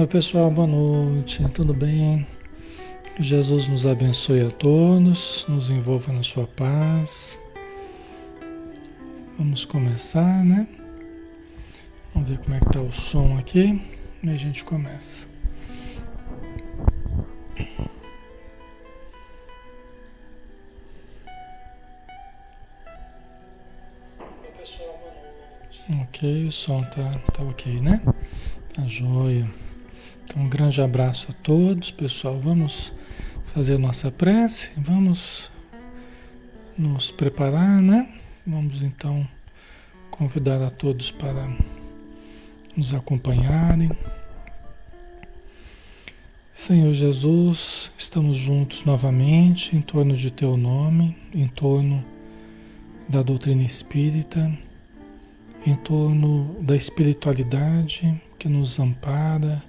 [0.00, 2.26] Oi pessoal, boa noite, tudo bem?
[3.18, 7.38] Jesus nos abençoe a todos, nos envolva na sua paz.
[9.36, 10.66] Vamos começar, né?
[12.14, 13.78] Vamos ver como é que tá o som aqui
[14.22, 15.26] e a gente começa.
[24.18, 26.04] Oi pessoal, boa noite.
[26.08, 28.00] Ok, o som tá, tá ok, né?
[28.74, 29.46] Tá joia.
[30.30, 32.38] Então, um grande abraço a todos, pessoal.
[32.38, 32.92] Vamos
[33.46, 35.50] fazer nossa prece, vamos
[36.78, 38.08] nos preparar, né?
[38.46, 39.26] Vamos então
[40.08, 41.52] convidar a todos para
[42.76, 43.90] nos acompanharem.
[46.52, 52.04] Senhor Jesus, estamos juntos novamente em torno de Teu nome, em torno
[53.08, 54.56] da doutrina espírita,
[55.66, 59.68] em torno da espiritualidade que nos ampara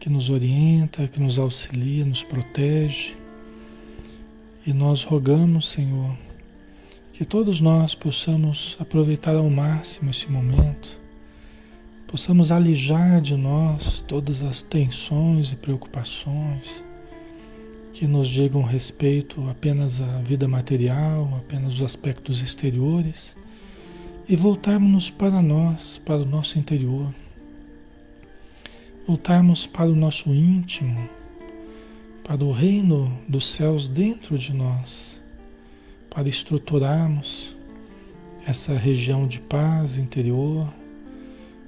[0.00, 3.14] que nos orienta, que nos auxilia, nos protege.
[4.66, 6.16] E nós rogamos, Senhor,
[7.12, 10.98] que todos nós possamos aproveitar ao máximo esse momento,
[12.06, 16.82] possamos alijar de nós todas as tensões e preocupações
[17.92, 23.36] que nos digam respeito apenas à vida material, apenas os aspectos exteriores
[24.26, 27.12] e voltarmos para nós, para o nosso interior
[29.10, 31.10] voltarmos para o nosso íntimo,
[32.22, 35.20] para o reino dos céus dentro de nós,
[36.08, 37.56] para estruturarmos
[38.46, 40.72] essa região de paz interior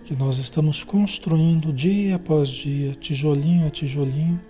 [0.05, 4.41] que nós estamos construindo dia após dia, tijolinho a tijolinho,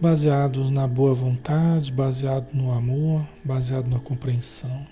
[0.00, 4.86] baseados na boa vontade, baseado no amor, baseado na compreensão,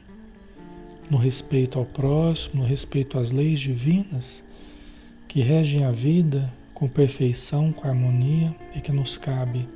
[1.11, 4.44] no respeito ao próximo, no respeito às leis divinas
[5.27, 9.67] que regem a vida com perfeição, com harmonia e que nos cabe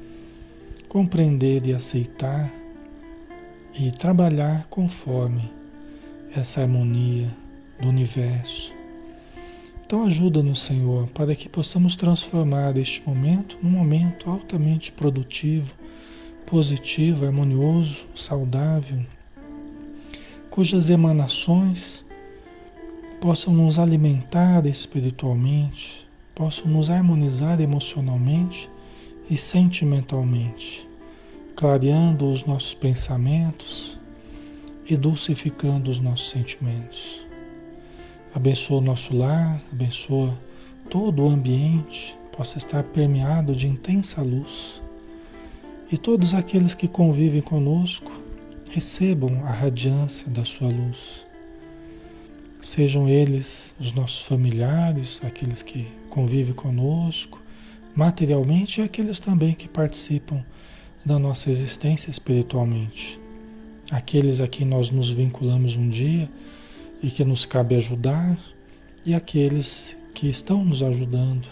[0.89, 2.53] compreender e aceitar
[3.73, 5.51] e trabalhar conforme
[6.35, 7.35] essa harmonia
[7.81, 8.75] do universo.
[9.87, 15.75] Então ajuda-nos, Senhor, para que possamos transformar este momento num momento altamente produtivo,
[16.45, 19.05] positivo, harmonioso, saudável,
[20.51, 22.05] cujas emanações
[23.21, 26.08] possam nos alimentar espiritualmente,
[26.39, 28.71] possam nos harmonizar emocionalmente
[29.29, 30.89] e sentimentalmente,
[31.57, 33.99] clareando os nossos pensamentos
[34.89, 37.27] e dulcificando os nossos sentimentos.
[38.33, 40.39] Abençoa o nosso lar, abençoa
[40.89, 44.81] todo o ambiente, possa estar permeado de intensa luz.
[45.91, 48.13] E todos aqueles que convivem conosco
[48.71, 51.27] recebam a radiância da sua luz.
[52.61, 57.41] Sejam eles os nossos familiares, aqueles que convive conosco
[57.95, 60.45] materialmente e aqueles também que participam
[61.05, 63.21] da nossa existência espiritualmente.
[63.89, 66.29] Aqueles a quem nós nos vinculamos um dia
[67.01, 68.37] e que nos cabe ajudar,
[69.07, 71.47] e aqueles que estão nos ajudando,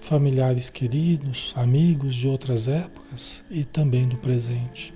[0.00, 4.94] familiares queridos, amigos de outras épocas e também do presente.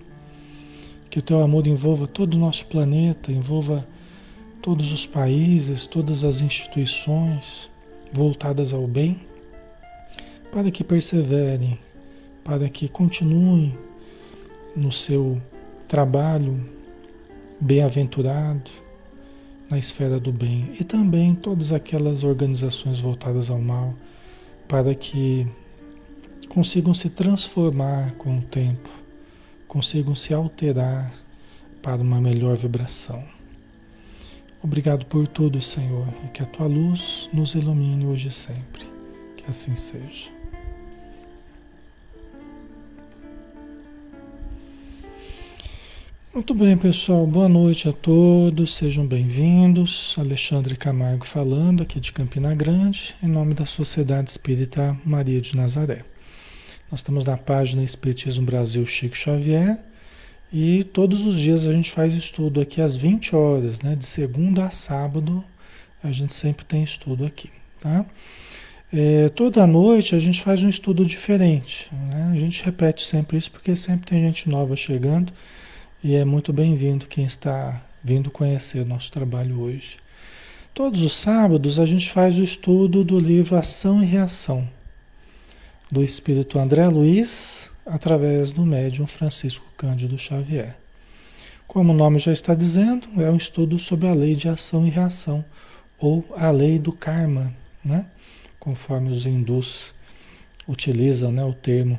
[1.10, 3.84] Que o teu amor envolva todo o nosso planeta, envolva
[4.62, 7.71] todos os países, todas as instituições,
[8.12, 9.20] voltadas ao bem,
[10.52, 11.78] para que perseverem,
[12.44, 13.76] para que continuem
[14.76, 15.40] no seu
[15.88, 16.60] trabalho
[17.60, 18.70] bem-aventurado
[19.70, 23.94] na esfera do bem e também todas aquelas organizações voltadas ao mal,
[24.68, 25.46] para que
[26.48, 28.90] consigam se transformar com o tempo,
[29.66, 31.14] consigam se alterar
[31.80, 33.24] para uma melhor vibração.
[34.62, 38.84] Obrigado por tudo, Senhor, e que a tua luz nos ilumine hoje e sempre.
[39.36, 40.30] Que assim seja.
[46.32, 47.26] Muito bem, pessoal.
[47.26, 48.76] Boa noite a todos.
[48.76, 50.14] Sejam bem-vindos.
[50.16, 56.04] Alexandre Camargo falando aqui de Campina Grande, em nome da Sociedade Espírita Maria de Nazaré.
[56.88, 59.91] Nós estamos na página Espiritismo Brasil Chico Xavier
[60.52, 63.96] e todos os dias a gente faz estudo aqui às 20 horas, né?
[63.96, 65.42] De segunda a sábado,
[66.02, 67.50] a gente sempre tem estudo aqui,
[67.80, 68.04] tá?
[68.92, 72.30] É, toda noite a gente faz um estudo diferente, né?
[72.30, 75.32] A gente repete sempre isso porque sempre tem gente nova chegando
[76.04, 79.96] e é muito bem-vindo quem está vindo conhecer nosso trabalho hoje.
[80.74, 84.68] Todos os sábados a gente faz o estudo do livro Ação e Reação,
[85.90, 90.76] do espírito André Luiz, através do médium Francisco Cândido Xavier.
[91.66, 94.90] Como o nome já está dizendo, é um estudo sobre a lei de ação e
[94.90, 95.44] reação,
[95.98, 98.06] ou a lei do karma, né?
[98.58, 99.94] conforme os hindus
[100.68, 101.98] utilizam né, o termo.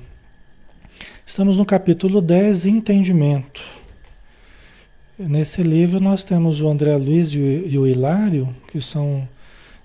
[1.26, 3.62] Estamos no capítulo 10, Entendimento.
[5.18, 9.28] Nesse livro nós temos o André Luiz e o Hilário, que são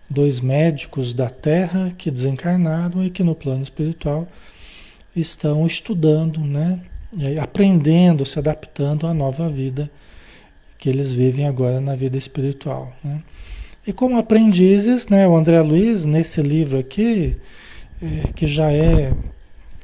[0.09, 4.29] dois médicos da Terra que desencarnaram e que no plano espiritual
[5.15, 6.81] estão estudando, né?
[7.41, 9.91] aprendendo, se adaptando à nova vida
[10.79, 12.93] que eles vivem agora na vida espiritual.
[13.03, 13.23] Né?
[13.87, 17.37] E como aprendizes, né, o André Luiz, nesse livro aqui,
[18.01, 19.13] é, que já é,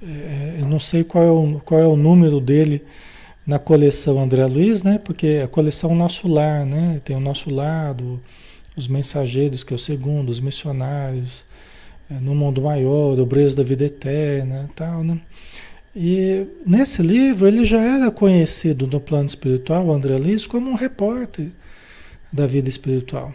[0.02, 2.84] é, eu não sei qual é, o, qual é o número dele
[3.44, 8.20] na coleção André Luiz, né, porque a coleção Nosso Lar, né, tem o Nosso Lado,
[8.76, 11.53] os Mensageiros, que é o segundo, os Missionários, é,
[12.10, 15.20] No Mundo Maior, o Brejo da Vida Eterna tal, né.
[15.96, 21.50] E nesse livro ele já era conhecido no plano espiritual, André Luiz, como um repórter
[22.32, 23.32] da vida espiritual.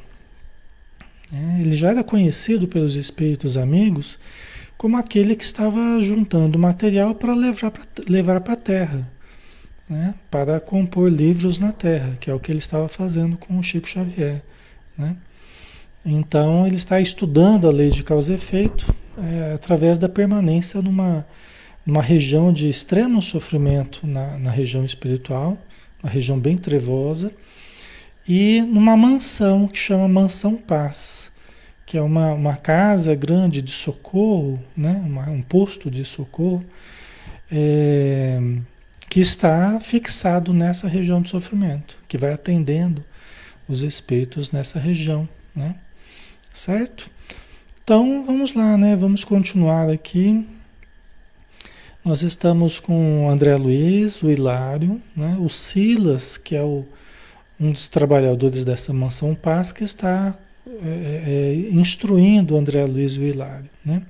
[1.34, 4.20] É, ele já era conhecido pelos espíritos amigos
[4.78, 9.12] como aquele que estava juntando material para levar para a Terra,
[9.90, 10.16] né?
[10.32, 13.88] para compor livros na Terra, que é o que ele estava fazendo com o Chico
[13.88, 14.42] Xavier.
[14.98, 15.18] Né?
[16.12, 21.26] Então ele está estudando a lei de causa e efeito é, através da permanência numa
[21.86, 25.58] uma região de extremo sofrimento na, na região espiritual,
[26.04, 27.32] uma região bem trevosa,
[28.28, 31.32] e numa mansão que chama Mansão Paz,
[31.86, 35.02] que é uma, uma casa grande de socorro, né?
[35.04, 36.64] Uma, um posto de socorro,
[37.52, 38.40] é,
[39.10, 43.04] que está fixado nessa região de sofrimento, que vai atendendo
[43.68, 45.76] os espíritos nessa região, né?
[46.60, 47.10] Certo?
[47.84, 48.96] Então vamos lá, né?
[48.96, 50.46] Vamos continuar aqui
[52.04, 55.38] nós estamos com o André Luiz, o Hilário, né?
[55.40, 56.86] o Silas, que é o,
[57.60, 60.36] um dos trabalhadores dessa mansão Paz, que está
[60.66, 63.70] é, é, é, instruindo o André Luiz e o Hilário.
[63.86, 64.02] Né?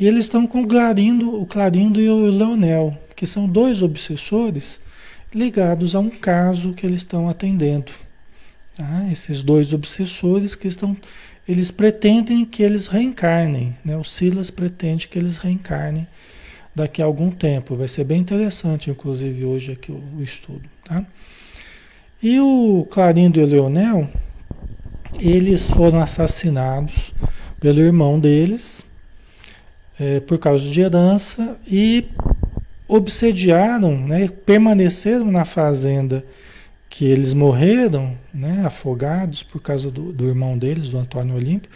[0.00, 4.80] E eles estão com o Clarindo, o Clarindo e o Leonel, que são dois obsessores
[5.32, 7.92] ligados a um caso que eles estão atendendo.
[8.78, 9.08] Tá?
[9.10, 10.96] Esses dois obsessores que estão,
[11.48, 13.96] eles pretendem que eles reencarnem, né?
[13.96, 16.06] O Silas pretende que eles reencarnem
[16.74, 17.74] daqui a algum tempo.
[17.74, 20.68] Vai ser bem interessante, inclusive, hoje aqui o, o estudo.
[20.84, 21.04] Tá?
[22.22, 24.08] E o Clarindo e o Leonel,
[25.18, 27.14] eles foram assassinados
[27.58, 28.84] pelo irmão deles
[29.98, 32.06] é, por causa de herança e
[32.86, 36.24] obsediaram, né, permaneceram na fazenda
[36.88, 41.70] que eles morreram, né, afogados por causa do, do irmão deles, do Antônio Olímpio.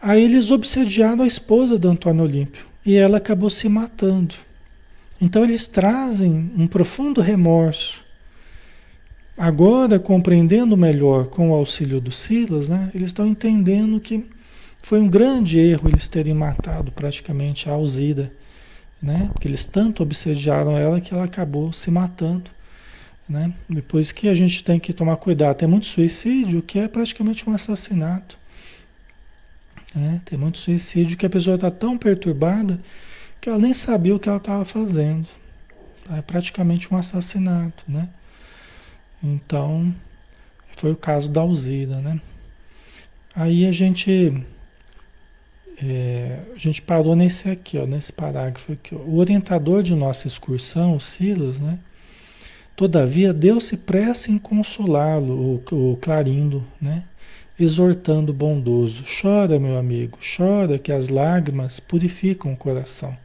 [0.00, 4.34] Aí eles obsediaram a esposa do Antônio Olímpio e ela acabou se matando.
[5.20, 8.02] Então eles trazem um profundo remorso.
[9.36, 14.24] Agora, compreendendo melhor com o auxílio do Silas, né, eles estão entendendo que
[14.82, 18.32] foi um grande erro eles terem matado praticamente a Alzira,
[19.00, 19.30] né?
[19.32, 22.50] Porque eles tanto obsediaram ela que ela acabou se matando,
[23.28, 23.52] né?
[23.68, 27.54] Depois que a gente tem que tomar cuidado, tem muito suicídio que é praticamente um
[27.54, 28.38] assassinato.
[29.94, 30.20] Né?
[30.24, 32.80] Tem muito suicídio que a pessoa está tão perturbada
[33.40, 35.28] que ela nem sabia o que ela estava fazendo.
[36.10, 38.08] É praticamente um assassinato, né?
[39.22, 39.94] Então,
[40.76, 42.20] foi o caso da Alzira, né?
[43.34, 44.44] Aí a gente
[45.82, 48.94] é, a gente parou nesse aqui, ó, nesse parágrafo aqui.
[48.94, 48.98] Ó.
[48.98, 51.78] O orientador de nossa excursão, o Silas, né?
[52.74, 57.04] Todavia, Deus se pressa em consolá-lo, o, o Clarindo, né?
[57.58, 63.16] exortando bondoso: Chora, meu amigo, chora, que as lágrimas purificam o coração.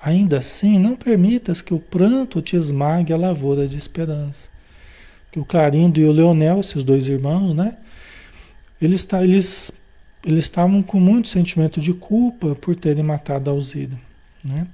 [0.00, 4.48] Ainda assim, não permitas que o pranto te esmague a lavoura de esperança.
[5.30, 7.78] Que o Clarindo e o Leonel, esses dois irmãos, né?
[8.80, 9.72] Eles, eles,
[10.26, 13.96] eles estavam com muito sentimento de culpa por terem matado a Alzira,
[14.44, 14.66] né?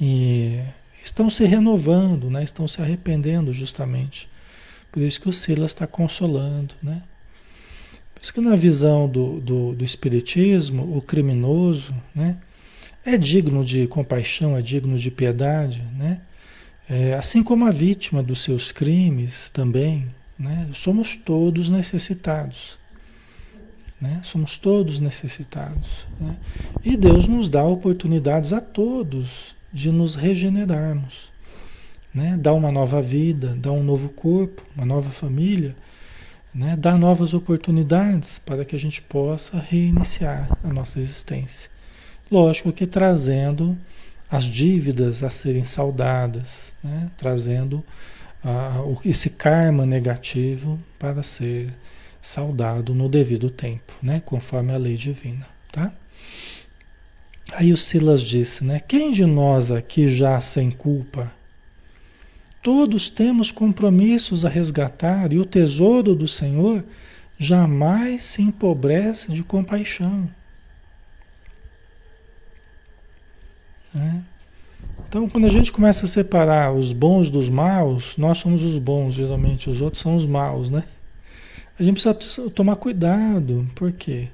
[0.00, 0.60] E
[1.06, 2.42] estão se renovando, né?
[2.42, 4.28] Estão se arrependendo justamente.
[4.90, 7.02] Por isso que o Silas está consolando, né?
[8.14, 12.38] Por isso que na visão do, do, do Espiritismo, o criminoso né,
[13.04, 16.20] é digno de compaixão, é digno de piedade, né?
[16.88, 20.06] É, assim como a vítima dos seus crimes também,
[20.38, 20.68] né?
[20.72, 22.78] Somos todos necessitados.
[24.00, 24.20] Né?
[24.22, 26.06] Somos todos necessitados.
[26.20, 26.36] Né?
[26.84, 31.30] E Deus nos dá oportunidades a todos de nos regenerarmos.
[32.14, 32.36] Né?
[32.36, 35.76] Dá uma nova vida, dá um novo corpo, uma nova família
[36.56, 41.70] né, dar novas oportunidades para que a gente possa reiniciar a nossa existência.
[42.30, 43.76] Lógico que trazendo
[44.30, 47.84] as dívidas a serem saudadas, né, trazendo
[49.04, 51.70] esse karma negativo para ser
[52.20, 55.46] saudado no devido tempo, né, conforme a lei divina.
[55.70, 55.92] Tá?
[57.52, 58.80] Aí o Silas disse, né?
[58.80, 61.32] Quem de nós aqui já sem culpa?
[62.62, 66.84] Todos temos compromissos a resgatar e o tesouro do Senhor
[67.38, 70.28] jamais se empobrece de compaixão.
[73.94, 74.20] É.
[75.08, 79.14] Então, quando a gente começa a separar os bons dos maus, nós somos os bons,
[79.14, 80.84] geralmente, os outros são os maus, né?
[81.78, 84.28] A gente precisa tomar cuidado, por quê?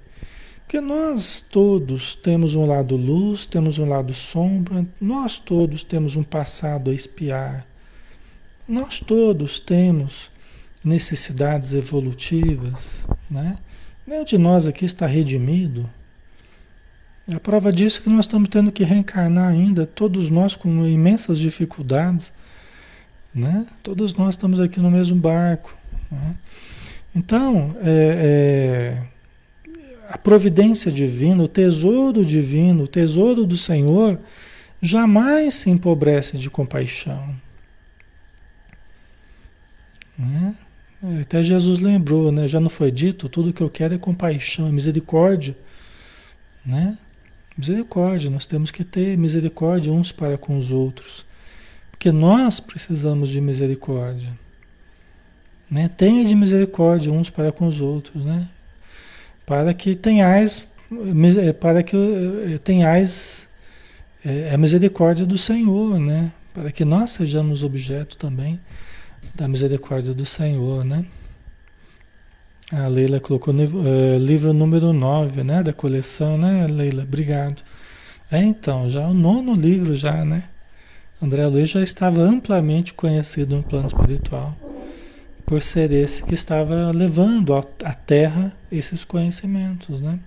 [0.72, 6.22] Porque nós todos temos um lado luz, temos um lado sombra, nós todos temos um
[6.22, 7.66] passado a espiar,
[8.66, 10.30] nós todos temos
[10.82, 13.58] necessidades evolutivas, né?
[14.06, 15.90] Nenhum de nós aqui está redimido.
[17.30, 21.38] A prova disso é que nós estamos tendo que reencarnar ainda, todos nós com imensas
[21.38, 22.32] dificuldades,
[23.34, 23.66] né?
[23.82, 25.76] Todos nós estamos aqui no mesmo barco.
[26.10, 26.34] Né?
[27.14, 29.11] Então, é, é,
[30.12, 34.18] a providência divina, o tesouro divino, o tesouro do Senhor,
[34.82, 37.34] jamais se empobrece de compaixão.
[40.18, 40.54] Né?
[41.18, 42.46] Até Jesus lembrou, né?
[42.46, 45.56] Já não foi dito, tudo que eu quero é compaixão, é misericórdia,
[46.64, 46.98] né?
[47.56, 51.24] Misericórdia, nós temos que ter misericórdia uns para com os outros,
[51.90, 54.38] porque nós precisamos de misericórdia,
[55.70, 55.88] né?
[55.88, 58.46] Tenha de misericórdia uns para com os outros, né?
[59.46, 60.62] Para que tenhais,
[61.60, 63.48] para que eh, tenhais
[64.24, 66.32] é, a misericórdia do Senhor, né?
[66.54, 68.60] Para que nós sejamos objeto também
[69.34, 71.04] da misericórdia do Senhor, né?
[72.70, 75.62] A Leila colocou uh, livro número 9, né?
[75.62, 77.02] Da coleção, né, Leila?
[77.02, 77.62] Obrigado.
[78.30, 80.44] É, então, já o nono livro já, né?
[81.20, 84.56] André Luiz já estava amplamente conhecido no plano espiritual
[85.52, 90.18] por ser esse que estava levando à Terra esses conhecimentos, né?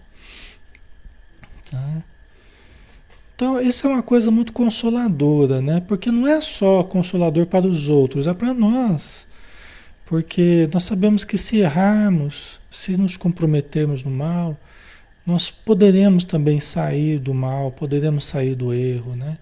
[1.71, 2.03] Tá?
[3.33, 5.81] Então, isso é uma coisa muito consoladora, né?
[5.87, 9.25] Porque não é só consolador para os outros, é para nós.
[10.05, 14.55] Porque nós sabemos que se errarmos, se nos comprometermos no mal,
[15.25, 19.39] nós poderemos também sair do mal, poderemos sair do erro, né?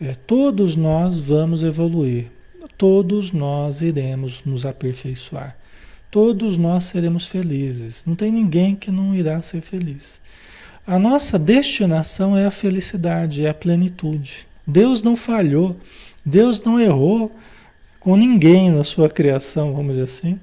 [0.00, 2.28] É, todos nós vamos evoluir,
[2.76, 5.56] todos nós iremos nos aperfeiçoar,
[6.10, 8.04] todos nós seremos felizes.
[8.06, 10.20] Não tem ninguém que não irá ser feliz.
[10.86, 14.46] A nossa destinação é a felicidade, é a plenitude.
[14.66, 15.76] Deus não falhou,
[16.24, 17.34] Deus não errou
[18.00, 20.40] com ninguém na sua criação, vamos dizer assim,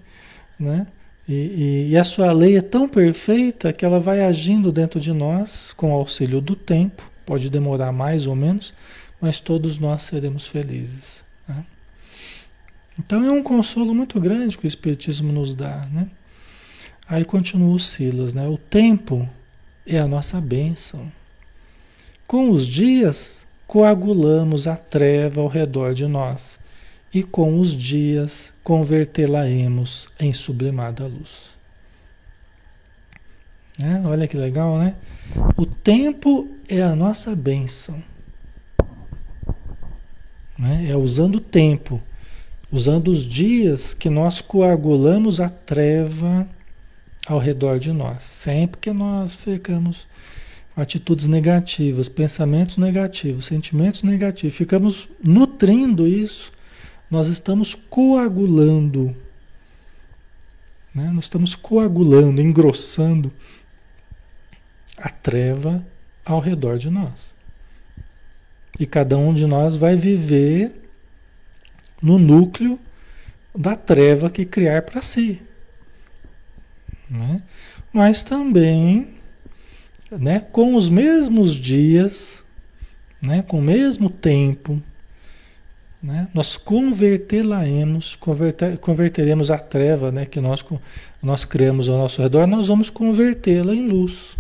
[0.58, 0.88] né?
[1.28, 5.14] E, e, e, a sua lei é tão perfeita que ela vai agindo dentro de
[5.14, 8.74] nós com auxílio do tempo, pode demorar mais ou menos,
[9.22, 11.24] mas todos nós seremos felizes.
[11.48, 11.64] Né?
[13.00, 15.88] Então é um consolo muito grande que o Espiritismo nos dá.
[15.92, 16.08] Né?
[17.08, 18.48] Aí continua o Silas, né?
[18.48, 19.28] o tempo
[19.88, 21.10] é a nossa bênção.
[22.28, 26.60] Com os dias, coagulamos a treva ao redor de nós,
[27.12, 31.58] e com os dias convertê-la-emos em sublimada luz.
[33.82, 34.96] É, olha que legal, né?
[35.58, 38.04] O tempo é a nossa bênção.
[40.58, 40.88] Né?
[40.90, 42.02] É usando o tempo,
[42.72, 46.48] usando os dias que nós coagulamos a treva
[47.26, 48.24] ao redor de nós.
[48.24, 50.08] Sempre que nós ficamos
[50.76, 56.52] atitudes negativas, pensamentos negativos, sentimentos negativos, ficamos nutrindo isso,
[57.10, 59.16] nós estamos coagulando.
[60.94, 61.12] Né?
[61.12, 63.32] Nós estamos coagulando, engrossando
[64.98, 65.86] a treva
[66.24, 67.36] ao redor de nós.
[68.80, 70.89] E cada um de nós vai viver
[72.02, 72.80] no núcleo
[73.56, 75.42] da treva que criar para si
[77.10, 77.42] né?
[77.92, 79.08] mas também
[80.12, 82.44] né, com os mesmos dias,
[83.22, 84.82] né, com o mesmo tempo,
[86.02, 90.64] né, nós convertê-la-emos, converter, converteremos a treva né, que nós,
[91.22, 94.36] nós criamos ao nosso redor, nós vamos convertê-la em luz,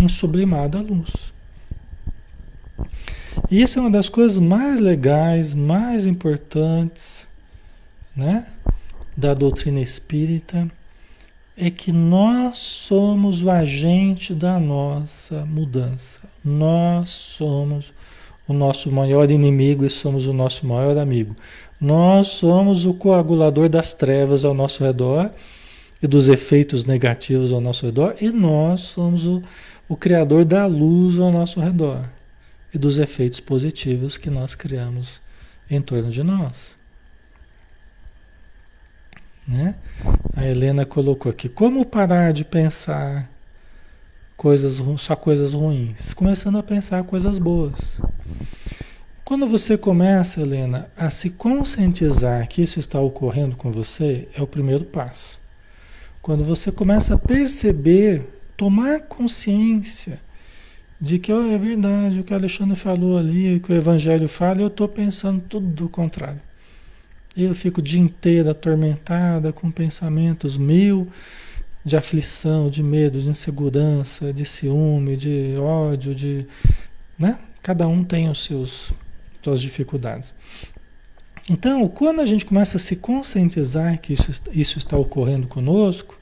[0.00, 1.31] em sublimada luz.
[3.50, 7.28] Isso é uma das coisas mais legais, mais importantes
[8.16, 8.46] né,
[9.16, 10.70] da doutrina espírita
[11.56, 16.22] é que nós somos o agente da nossa mudança.
[16.42, 17.92] Nós somos
[18.48, 21.36] o nosso maior inimigo e somos o nosso maior amigo.
[21.80, 25.30] Nós somos o coagulador das trevas ao nosso redor
[26.02, 29.42] e dos efeitos negativos ao nosso redor, e nós somos o,
[29.88, 32.02] o criador da luz ao nosso redor
[32.72, 35.20] e dos efeitos positivos que nós criamos
[35.70, 36.76] em torno de nós.
[39.46, 39.74] Né?
[40.36, 43.30] A Helena colocou aqui: como parar de pensar
[44.36, 48.00] coisas, só coisas ruins, começando a pensar coisas boas.
[49.24, 54.46] Quando você começa, Helena, a se conscientizar que isso está ocorrendo com você, é o
[54.46, 55.40] primeiro passo.
[56.20, 60.20] Quando você começa a perceber, tomar consciência
[61.02, 64.28] de que oh, é verdade o que o Alexandre falou ali, o que o Evangelho
[64.28, 66.40] fala, eu estou pensando tudo do contrário.
[67.36, 71.08] Eu fico o dia inteiro atormentada com pensamentos mil
[71.84, 76.46] de aflição, de medo, de insegurança, de ciúme, de ódio, de.
[77.18, 77.36] Né?
[77.60, 78.94] Cada um tem os seus
[79.42, 80.36] suas dificuldades.
[81.50, 86.16] Então, quando a gente começa a se conscientizar que isso, isso está ocorrendo conosco,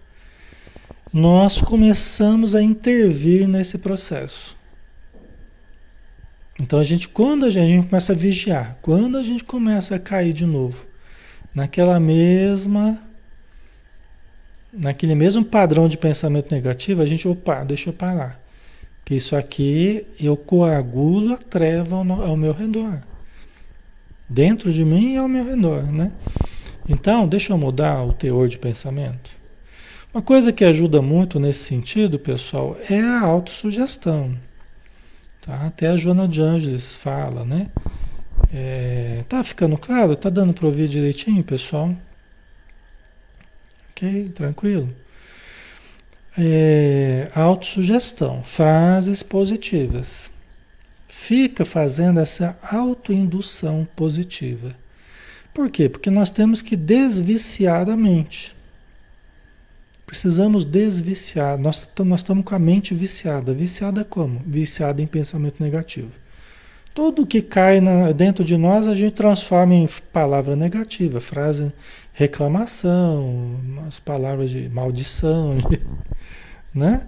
[1.12, 4.58] nós começamos a intervir nesse processo.
[6.60, 10.34] Então a gente, quando a gente, começa a vigiar, quando a gente começa a cair
[10.34, 10.84] de novo
[11.54, 13.02] naquela mesma,
[14.70, 18.38] naquele mesmo padrão de pensamento negativo, a gente, opa, deixa eu parar.
[19.06, 23.00] Que isso aqui eu coagulo a treva ao, ao meu redor
[24.28, 26.12] dentro de mim e ao meu redor, né?
[26.88, 29.32] Então, deixa eu mudar o teor de pensamento.
[30.12, 34.36] Uma coisa que ajuda muito nesse sentido, pessoal, é a autossugestão.
[35.40, 35.66] Tá?
[35.66, 37.68] Até a Joana de Ângeles fala, né?
[38.52, 40.16] É, tá ficando claro?
[40.16, 41.94] Tá dando para ouvir direitinho, pessoal?
[43.90, 44.30] Ok?
[44.34, 44.88] Tranquilo?
[46.38, 50.30] É, autossugestão, frases positivas
[51.30, 54.74] fica fazendo essa autoindução positiva.
[55.52, 55.88] Por quê?
[55.88, 58.56] Porque nós temos que desviciar a mente.
[60.10, 61.56] Precisamos desviciar.
[61.56, 63.54] Nós, nós estamos com a mente viciada.
[63.54, 64.42] Viciada como?
[64.44, 66.10] Viciada em pensamento negativo.
[66.92, 71.72] Tudo que cai na, dentro de nós a gente transforma em palavra negativa, frase
[72.12, 75.80] reclamação, as palavras de maldição, de,
[76.74, 77.06] né?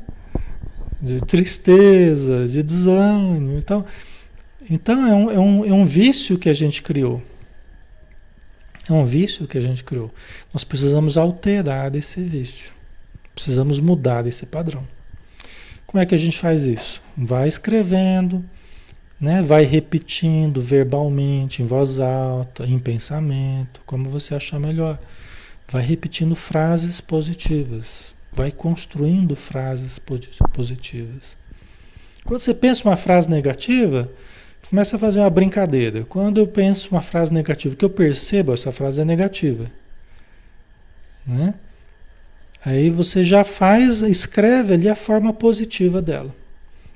[1.00, 3.58] de tristeza, de desânimo.
[3.58, 3.84] Então,
[4.70, 7.20] então é, um, é, um, é um vício que a gente criou.
[8.88, 10.08] É um vício que a gente criou.
[10.54, 12.81] Nós precisamos alterar esse vício.
[13.34, 14.86] Precisamos mudar esse padrão.
[15.86, 17.02] Como é que a gente faz isso?
[17.16, 18.44] Vai escrevendo,
[19.20, 19.42] né?
[19.42, 24.98] vai repetindo verbalmente, em voz alta, em pensamento, como você achar melhor.
[25.68, 30.00] Vai repetindo frases positivas vai construindo frases
[30.52, 31.36] positivas.
[32.24, 34.10] Quando você pensa uma frase negativa,
[34.68, 36.04] começa a fazer uma brincadeira.
[36.04, 39.70] Quando eu penso uma frase negativa, que eu percebo essa frase é negativa,
[41.26, 41.54] né?
[42.64, 46.34] Aí você já faz, escreve ali a forma positiva dela.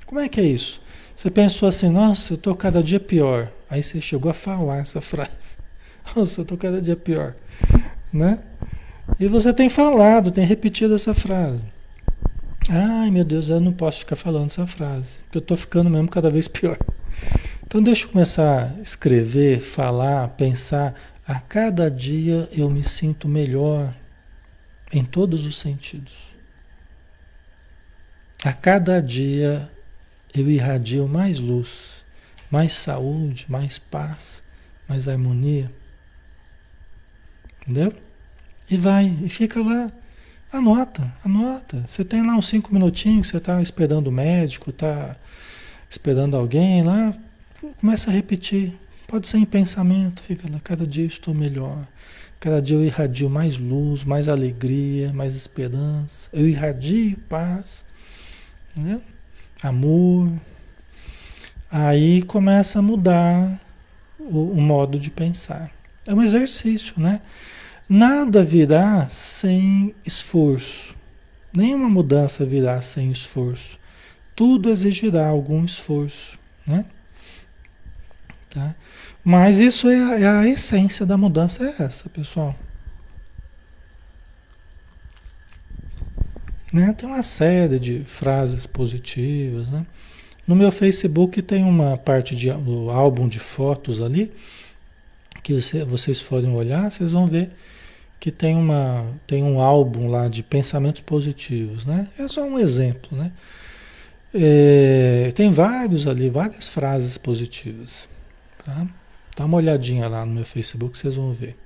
[0.06, 0.80] Como é que é isso?
[1.14, 3.50] Você pensou assim, nossa, eu estou cada dia pior.
[3.68, 5.56] Aí você chegou a falar essa frase.
[6.14, 7.34] Nossa, eu estou cada dia pior.
[8.12, 8.38] Né?
[9.18, 11.64] E você tem falado, tem repetido essa frase.
[12.68, 16.08] Ai meu Deus, eu não posso ficar falando essa frase, porque eu estou ficando mesmo
[16.08, 16.76] cada vez pior.
[17.64, 20.94] Então deixa eu começar a escrever, falar, pensar.
[21.26, 23.92] A cada dia eu me sinto melhor
[24.92, 26.14] em todos os sentidos.
[28.44, 29.70] A cada dia
[30.34, 32.04] eu irradio mais luz,
[32.50, 34.42] mais saúde, mais paz,
[34.88, 35.72] mais harmonia.
[37.62, 37.92] Entendeu?
[38.70, 39.90] E vai, e fica lá.
[40.52, 41.84] Anota, anota.
[41.86, 45.16] Você tem lá uns cinco minutinhos, você está esperando o médico, está
[45.88, 47.12] esperando alguém lá,
[47.80, 48.74] começa a repetir.
[49.06, 51.86] Pode ser em pensamento, fica lá, cada dia estou melhor.
[52.38, 56.28] Cada dia eu irradio mais luz, mais alegria, mais esperança.
[56.32, 57.84] Eu irradio paz,
[58.78, 59.00] né?
[59.62, 60.32] amor.
[61.70, 63.60] Aí começa a mudar
[64.18, 65.70] o, o modo de pensar.
[66.06, 67.20] É um exercício, né?
[67.88, 70.94] Nada virá sem esforço.
[71.54, 73.78] Nenhuma mudança virá sem esforço.
[74.34, 76.84] Tudo exigirá algum esforço, né?
[78.50, 78.74] Tá?
[79.28, 82.54] Mas isso é a, é a essência da mudança é essa, pessoal.
[86.72, 86.92] Né?
[86.92, 89.84] Tem uma série de frases positivas, né?
[90.46, 94.32] No meu Facebook tem uma parte de, do álbum de fotos ali,
[95.42, 97.50] que você, vocês forem olhar, vocês vão ver
[98.20, 102.06] que tem, uma, tem um álbum lá de pensamentos positivos, né?
[102.16, 103.32] É só um exemplo, né?
[104.32, 108.08] É, tem vários ali, várias frases positivas,
[108.64, 108.86] tá?
[109.36, 111.56] Dá uma olhadinha lá no meu Facebook, vocês vão ver,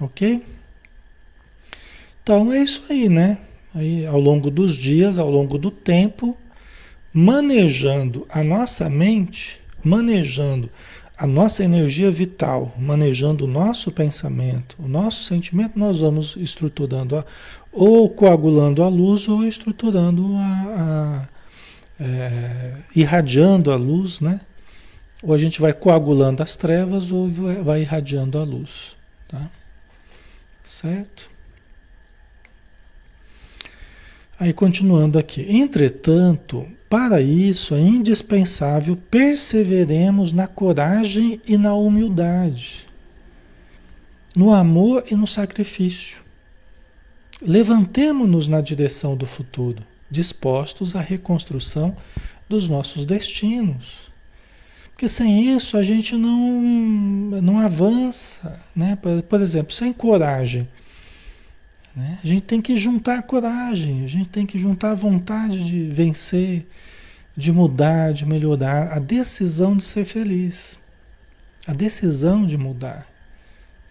[0.00, 0.44] ok?
[2.22, 3.38] Então é isso aí, né?
[3.74, 6.36] Aí, ao longo dos dias, ao longo do tempo,
[7.12, 10.68] manejando a nossa mente, manejando
[11.16, 17.24] a nossa energia vital, manejando o nosso pensamento, o nosso sentimento, nós vamos estruturando a,
[17.72, 21.28] ou coagulando a luz ou estruturando a,
[22.00, 24.40] é, irradiando a luz, né?
[25.22, 27.28] Ou a gente vai coagulando as trevas ou
[27.64, 29.50] vai irradiando a luz, tá?
[30.62, 31.30] Certo?
[34.38, 35.44] Aí continuando aqui.
[35.48, 42.86] Entretanto, para isso é indispensável perseveremos na coragem e na humildade,
[44.36, 46.22] no amor e no sacrifício.
[47.42, 51.96] Levantemo-nos na direção do futuro, dispostos à reconstrução
[52.48, 54.08] dos nossos destinos.
[54.98, 56.60] Porque sem isso a gente não,
[57.40, 58.60] não avança.
[58.74, 58.96] Né?
[58.96, 60.66] Por, por exemplo, sem coragem
[61.98, 62.16] né?
[62.22, 66.64] A gente tem que juntar coragem, a gente tem que juntar a vontade de vencer,
[67.36, 70.78] de mudar, de melhorar, a decisão de ser feliz,
[71.66, 73.04] a decisão de mudar.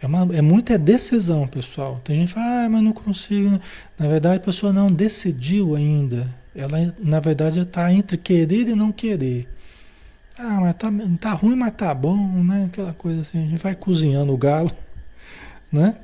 [0.01, 1.99] É, uma, é muita decisão, pessoal.
[2.01, 3.59] Tem gente que fala, ah, mas não consigo.
[3.99, 6.33] Na verdade, a pessoa não decidiu ainda.
[6.55, 9.49] Ela, na verdade, está entre querer e não querer.
[10.37, 12.65] Ah, mas tá, tá ruim, mas tá bom, né?
[12.65, 14.71] Aquela coisa assim, a gente vai cozinhando o galo,
[15.71, 15.97] né?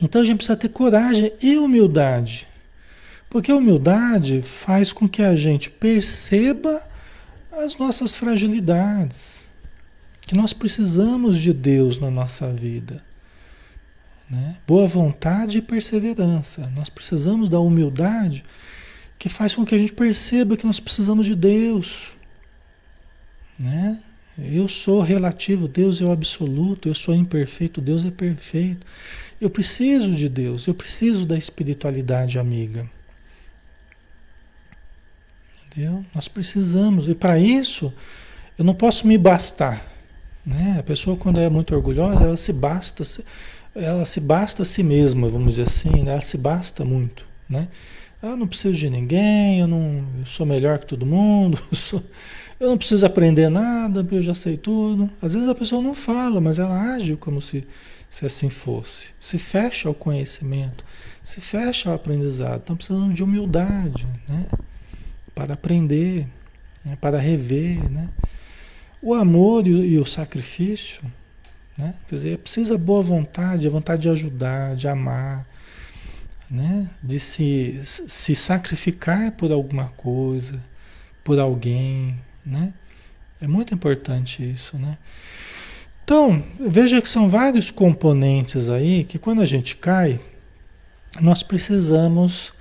[0.00, 2.48] Então a gente precisa ter coragem e humildade.
[3.28, 6.82] Porque a humildade faz com que a gente perceba
[7.52, 9.48] as nossas fragilidades.
[10.22, 13.02] Que nós precisamos de Deus na nossa vida.
[14.28, 14.56] Né?
[14.66, 16.70] Boa vontade e perseverança.
[16.74, 18.44] Nós precisamos da humildade
[19.18, 22.15] que faz com que a gente perceba que nós precisamos de Deus.
[23.58, 23.98] Né?
[24.38, 28.86] Eu sou relativo, Deus é o absoluto, eu sou imperfeito, Deus é perfeito.
[29.40, 32.88] Eu preciso de Deus, eu preciso da espiritualidade amiga.
[35.66, 36.04] Entendeu?
[36.14, 37.92] Nós precisamos, e para isso
[38.58, 39.86] eu não posso me bastar.
[40.44, 40.76] Né?
[40.78, 43.02] A pessoa, quando é muito orgulhosa, ela se basta,
[43.74, 46.12] ela se basta a si mesma, vamos dizer assim, né?
[46.12, 47.26] ela se basta muito.
[47.48, 47.68] Né?
[48.22, 52.02] Eu não preciso de ninguém, eu, não, eu sou melhor que todo mundo, eu, sou,
[52.58, 55.10] eu não preciso aprender nada, eu já sei tudo.
[55.20, 57.66] Às vezes a pessoa não fala, mas ela age como se
[58.08, 59.10] se assim fosse.
[59.20, 60.84] Se fecha ao conhecimento,
[61.22, 62.60] se fecha ao aprendizado.
[62.60, 64.46] Estão precisando de humildade, né?
[65.34, 66.26] Para aprender,
[66.84, 66.96] né?
[67.00, 68.08] para rever, né?
[69.02, 71.02] O amor e o, e o sacrifício,
[71.76, 71.94] né?
[72.08, 75.46] Quer dizer, precisa boa vontade, a vontade de ajudar, de amar,
[76.50, 76.88] né?
[77.02, 80.62] De se, se sacrificar por alguma coisa,
[81.22, 82.72] por alguém, né?
[83.40, 84.96] É muito importante isso, né?
[86.04, 90.20] Então, veja que são vários componentes aí que quando a gente cai,
[91.20, 92.52] nós precisamos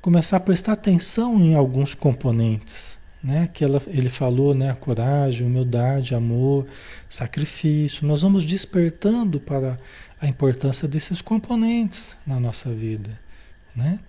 [0.00, 3.48] começar a prestar atenção em alguns componentes, né?
[3.52, 4.70] Que ela, ele falou, né?
[4.70, 6.66] A coragem, humildade, amor,
[7.08, 8.06] sacrifício.
[8.06, 9.78] Nós vamos despertando para
[10.20, 13.18] a importância desses componentes na nossa vida,
[13.76, 14.00] né?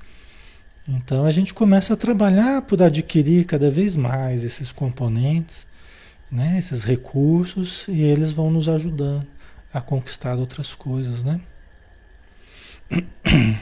[0.88, 5.66] Então a gente começa a trabalhar por adquirir cada vez mais esses componentes
[6.34, 9.28] né, esses recursos e eles vão nos ajudando
[9.72, 11.40] a conquistar outras coisas, né?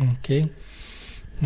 [0.00, 0.50] ok?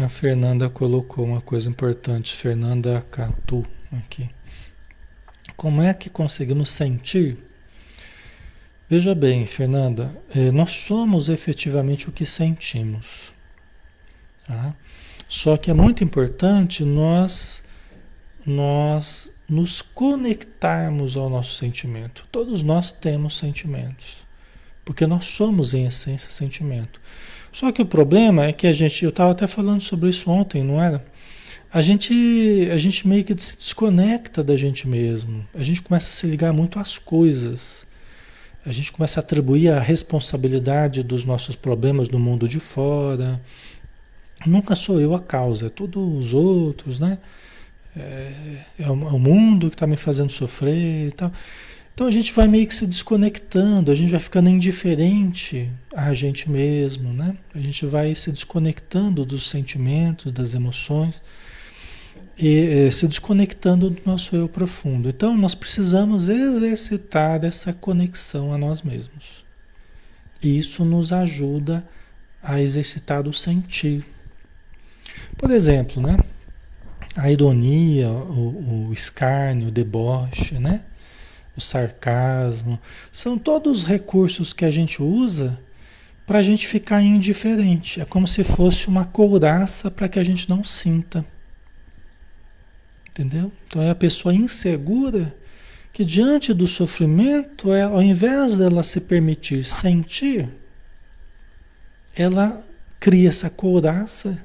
[0.00, 4.30] A Fernanda colocou uma coisa importante, Fernanda Catu aqui.
[5.56, 7.47] Como é que conseguimos sentir?
[8.90, 13.34] Veja bem, Fernanda, eh, nós somos efetivamente o que sentimos.
[14.46, 14.74] Tá?
[15.28, 17.62] Só que é muito importante nós,
[18.46, 22.26] nós nos conectarmos ao nosso sentimento.
[22.32, 24.26] Todos nós temos sentimentos,
[24.86, 26.98] porque nós somos em essência sentimento.
[27.52, 30.62] Só que o problema é que a gente, eu estava até falando sobre isso ontem,
[30.62, 31.04] não era?
[31.70, 35.46] A gente, a gente meio que se desconecta da gente mesmo.
[35.54, 37.86] A gente começa a se ligar muito às coisas.
[38.68, 43.40] A gente começa a atribuir a responsabilidade dos nossos problemas no mundo de fora.
[44.44, 47.16] Nunca sou eu a causa, é tudo os outros, né?
[47.96, 48.30] É,
[48.78, 51.32] é o é mundo que está me fazendo sofrer e tal.
[51.94, 56.50] Então a gente vai meio que se desconectando, a gente vai ficando indiferente a gente
[56.50, 57.38] mesmo, né?
[57.54, 61.22] A gente vai se desconectando dos sentimentos, das emoções
[62.38, 65.08] e é, se desconectando do nosso eu profundo.
[65.08, 69.44] Então nós precisamos exercitar essa conexão a nós mesmos.
[70.42, 71.84] E isso nos ajuda
[72.40, 74.06] a exercitar o sentir.
[75.36, 76.16] Por exemplo, né?
[77.16, 80.82] A ironia, o, o escárnio, o deboche, né?
[81.56, 82.78] O sarcasmo,
[83.10, 85.58] são todos recursos que a gente usa
[86.24, 88.00] para a gente ficar indiferente.
[88.00, 91.24] É como se fosse uma couraça para que a gente não sinta.
[93.18, 93.50] Entendeu?
[93.66, 95.34] Então é a pessoa insegura
[95.92, 100.48] que diante do sofrimento, ela, ao invés dela se permitir sentir,
[102.14, 102.64] ela
[103.00, 104.38] cria essa couraça,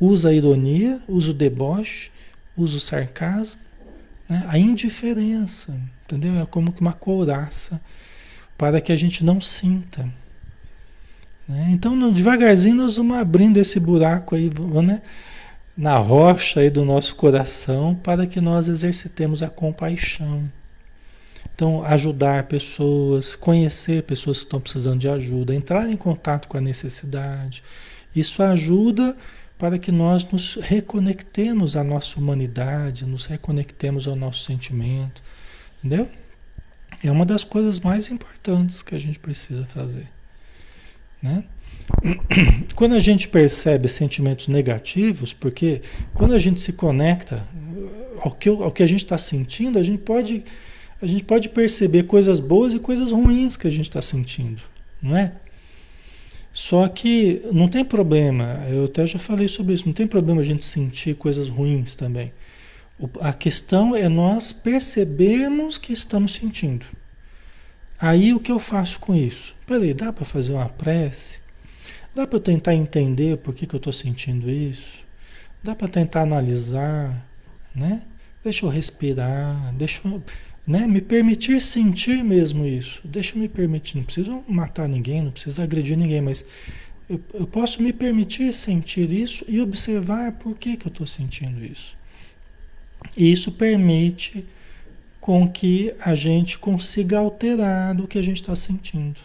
[0.00, 2.10] usa a ironia, usa o deboche,
[2.56, 3.60] usa o sarcasmo,
[4.26, 4.46] né?
[4.48, 6.40] a indiferença, entendeu?
[6.40, 7.78] É como que uma couraça
[8.56, 10.10] para que a gente não sinta.
[11.46, 11.68] Né?
[11.70, 14.50] Então, devagarzinho, nós vamos abrindo esse buraco aí,
[14.82, 15.02] né?
[15.76, 20.50] Na rocha aí do nosso coração, para que nós exercitemos a compaixão.
[21.54, 26.60] Então, ajudar pessoas, conhecer pessoas que estão precisando de ajuda, entrar em contato com a
[26.60, 27.62] necessidade.
[28.14, 29.16] Isso ajuda
[29.58, 35.22] para que nós nos reconectemos à nossa humanidade, nos reconectemos ao nosso sentimento,
[35.78, 36.10] entendeu?
[37.02, 40.08] É uma das coisas mais importantes que a gente precisa fazer,
[41.22, 41.44] né?
[42.74, 45.82] Quando a gente percebe sentimentos negativos, porque
[46.14, 47.46] quando a gente se conecta
[48.20, 50.44] ao que, ao que a gente está sentindo, a gente, pode,
[51.00, 54.62] a gente pode perceber coisas boas e coisas ruins que a gente está sentindo,
[55.00, 55.32] não é?
[56.52, 60.44] Só que não tem problema, eu até já falei sobre isso, não tem problema a
[60.44, 62.32] gente sentir coisas ruins também.
[63.20, 66.86] A questão é nós percebermos que estamos sentindo.
[67.98, 69.54] Aí o que eu faço com isso?
[69.66, 71.45] Peraí, dá para fazer uma prece?
[72.16, 75.04] Dá para eu tentar entender por que, que eu estou sentindo isso?
[75.62, 77.28] Dá para tentar analisar,
[77.74, 78.04] né?
[78.42, 80.22] Deixa eu respirar, deixa eu
[80.66, 83.02] né, me permitir sentir mesmo isso.
[83.04, 86.42] Deixa eu me permitir, não preciso matar ninguém, não preciso agredir ninguém, mas
[87.06, 91.62] eu, eu posso me permitir sentir isso e observar por que, que eu estou sentindo
[91.62, 91.98] isso.
[93.14, 94.42] E isso permite
[95.20, 99.20] com que a gente consiga alterar o que a gente está sentindo.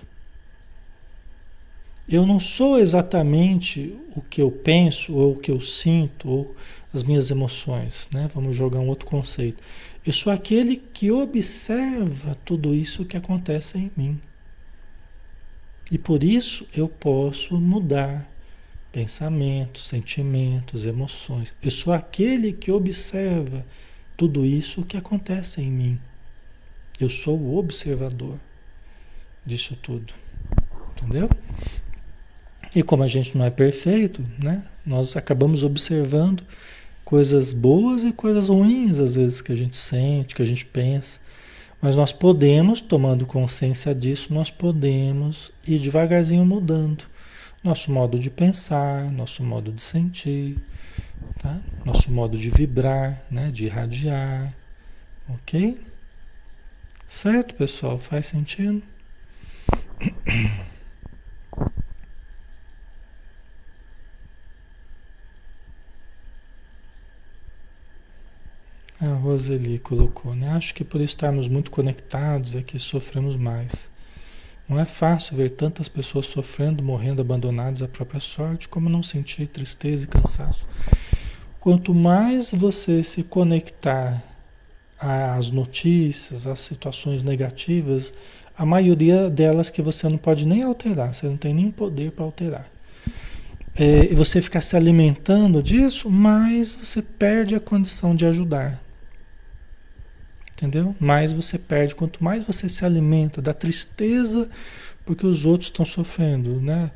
[2.12, 6.56] Eu não sou exatamente o que eu penso, ou o que eu sinto, ou
[6.94, 8.30] as minhas emoções, né?
[8.36, 9.64] Vamos jogar um outro conceito.
[10.06, 14.20] Eu sou aquele que observa tudo isso que acontece em mim.
[15.90, 18.30] E por isso eu posso mudar
[18.92, 21.56] pensamentos, sentimentos, emoções.
[21.64, 23.66] Eu sou aquele que observa
[24.18, 26.00] tudo isso que acontece em mim.
[27.00, 28.38] Eu sou o observador
[29.46, 30.14] disso tudo.
[30.98, 31.30] Entendeu?
[32.76, 34.64] E como a gente não é perfeito, né?
[34.86, 36.44] Nós acabamos observando
[37.04, 41.20] coisas boas e coisas ruins, às vezes, que a gente sente, que a gente pensa.
[41.82, 47.12] Mas nós podemos, tomando consciência disso, nós podemos ir devagarzinho mudando
[47.64, 50.58] nosso modo de pensar, nosso modo de sentir,
[51.40, 51.60] tá?
[51.86, 53.52] nosso modo de vibrar, né?
[53.52, 54.54] de irradiar.
[55.30, 55.80] Ok?
[57.08, 58.00] Certo, pessoal?
[58.00, 58.82] Faz sentido?
[69.02, 70.50] A Roseli colocou, né?
[70.50, 73.90] Acho que por estarmos muito conectados é que sofremos mais.
[74.70, 79.48] Não é fácil ver tantas pessoas sofrendo, morrendo, abandonadas à própria sorte, como não sentir
[79.48, 80.68] tristeza e cansaço.
[81.60, 84.24] Quanto mais você se conectar
[85.00, 88.14] às notícias, às situações negativas,
[88.56, 92.24] a maioria delas que você não pode nem alterar, você não tem nem poder para
[92.24, 92.72] alterar.
[93.76, 98.91] É, e você ficar se alimentando disso, mais você perde a condição de ajudar
[100.62, 100.96] entendeu?
[101.00, 104.48] Mais você perde, quanto mais você se alimenta da tristeza
[105.06, 106.92] porque os outros estão sofrendo, né?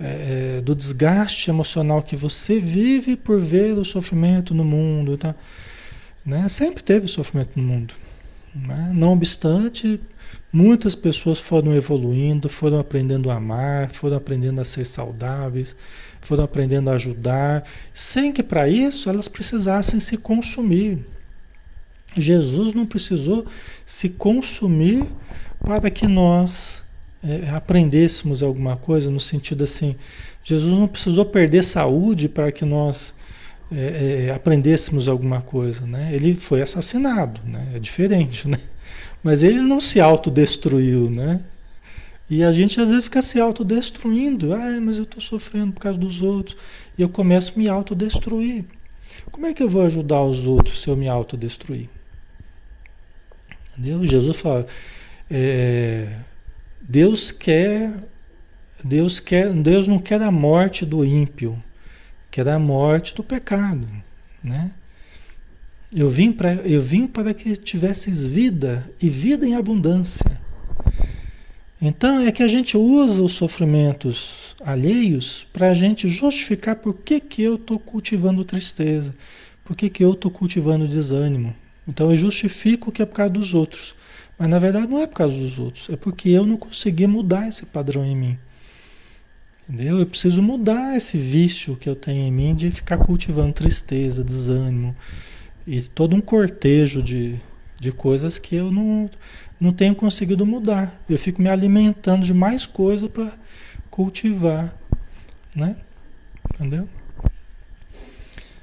[0.00, 5.34] É, é, do desgaste emocional que você vive por ver o sofrimento no mundo, tá?
[6.24, 6.48] né?
[6.48, 7.94] Sempre teve sofrimento no mundo,
[8.54, 8.92] né?
[8.94, 10.00] não obstante,
[10.52, 15.74] muitas pessoas foram evoluindo, foram aprendendo a amar, foram aprendendo a ser saudáveis,
[16.20, 21.04] foram aprendendo a ajudar, sem que para isso elas precisassem se consumir,
[22.20, 23.46] Jesus não precisou
[23.84, 25.04] se consumir
[25.60, 26.84] para que nós
[27.22, 29.96] é, aprendêssemos alguma coisa, no sentido assim,
[30.42, 33.14] Jesus não precisou perder saúde para que nós
[33.70, 36.10] é, é, aprendêssemos alguma coisa, né?
[36.12, 37.68] Ele foi assassinado, né?
[37.74, 38.58] É diferente, né?
[39.22, 41.40] Mas ele não se autodestruiu, né?
[42.30, 44.52] E a gente às vezes fica se autodestruindo.
[44.52, 46.58] Ah, mas eu estou sofrendo por causa dos outros.
[46.96, 48.66] E eu começo a me autodestruir.
[49.30, 51.88] Como é que eu vou ajudar os outros se eu me autodestruir?
[53.78, 54.04] Entendeu?
[54.04, 54.66] Jesus fala,
[55.30, 56.08] é,
[56.80, 57.94] Deus quer,
[58.82, 61.62] Deus quer, Deus não quer a morte do ímpio,
[62.28, 63.86] quer a morte do pecado,
[64.42, 64.72] né?
[65.94, 70.38] Eu vim para eu vim para que tivesses vida e vida em abundância.
[71.80, 77.20] Então é que a gente usa os sofrimentos alheios para a gente justificar por que,
[77.20, 79.14] que eu estou cultivando tristeza,
[79.64, 81.54] por que, que eu estou cultivando desânimo,
[81.88, 83.94] então eu justifico que é por causa dos outros.
[84.38, 87.48] Mas na verdade não é por causa dos outros, é porque eu não consegui mudar
[87.48, 88.38] esse padrão em mim.
[89.68, 89.98] Entendeu?
[89.98, 94.94] Eu preciso mudar esse vício que eu tenho em mim de ficar cultivando tristeza, desânimo
[95.66, 97.38] e todo um cortejo de,
[97.78, 99.10] de coisas que eu não,
[99.60, 100.98] não tenho conseguido mudar.
[101.08, 103.32] Eu fico me alimentando de mais coisa para
[103.90, 104.74] cultivar,
[105.54, 105.76] né?
[106.54, 106.88] Entendeu?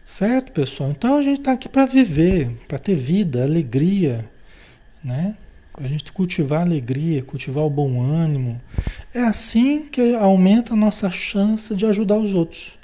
[0.05, 0.91] Certo, pessoal?
[0.91, 4.29] Então a gente está aqui para viver, para ter vida, alegria,
[5.03, 5.35] né?
[5.73, 8.61] Para a gente cultivar a alegria, cultivar o bom ânimo.
[9.11, 12.77] É assim que aumenta a nossa chance de ajudar os outros.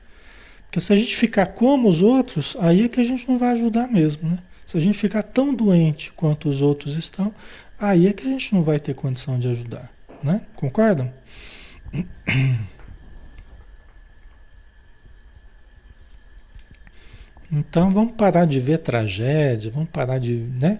[0.63, 3.49] Porque se a gente ficar como os outros, aí é que a gente não vai
[3.49, 4.39] ajudar mesmo, né?
[4.65, 7.31] Se a gente ficar tão doente quanto os outros estão,
[7.79, 9.91] aí é que a gente não vai ter condição de ajudar,
[10.23, 10.41] né?
[10.55, 11.13] Concordam?
[17.51, 20.79] Então vamos parar de ver tragédia, vamos parar de, né?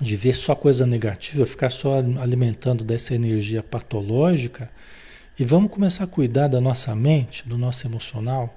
[0.00, 4.70] de ver só coisa negativa, ficar só alimentando dessa energia patológica
[5.38, 8.56] e vamos começar a cuidar da nossa mente, do nosso emocional,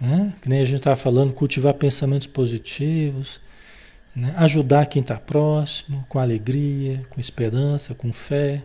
[0.00, 0.34] né?
[0.40, 3.40] Que nem a gente estava falando, cultivar pensamentos positivos,
[4.14, 4.32] né?
[4.36, 8.64] ajudar quem está próximo, com alegria, com esperança, com fé,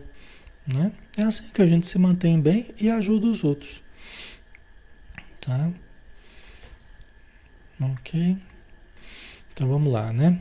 [0.66, 0.90] né?
[1.16, 3.82] É assim que a gente se mantém bem e ajuda os outros,
[5.40, 5.70] tá?
[7.80, 8.36] Ok?
[9.52, 10.38] Então vamos lá, né?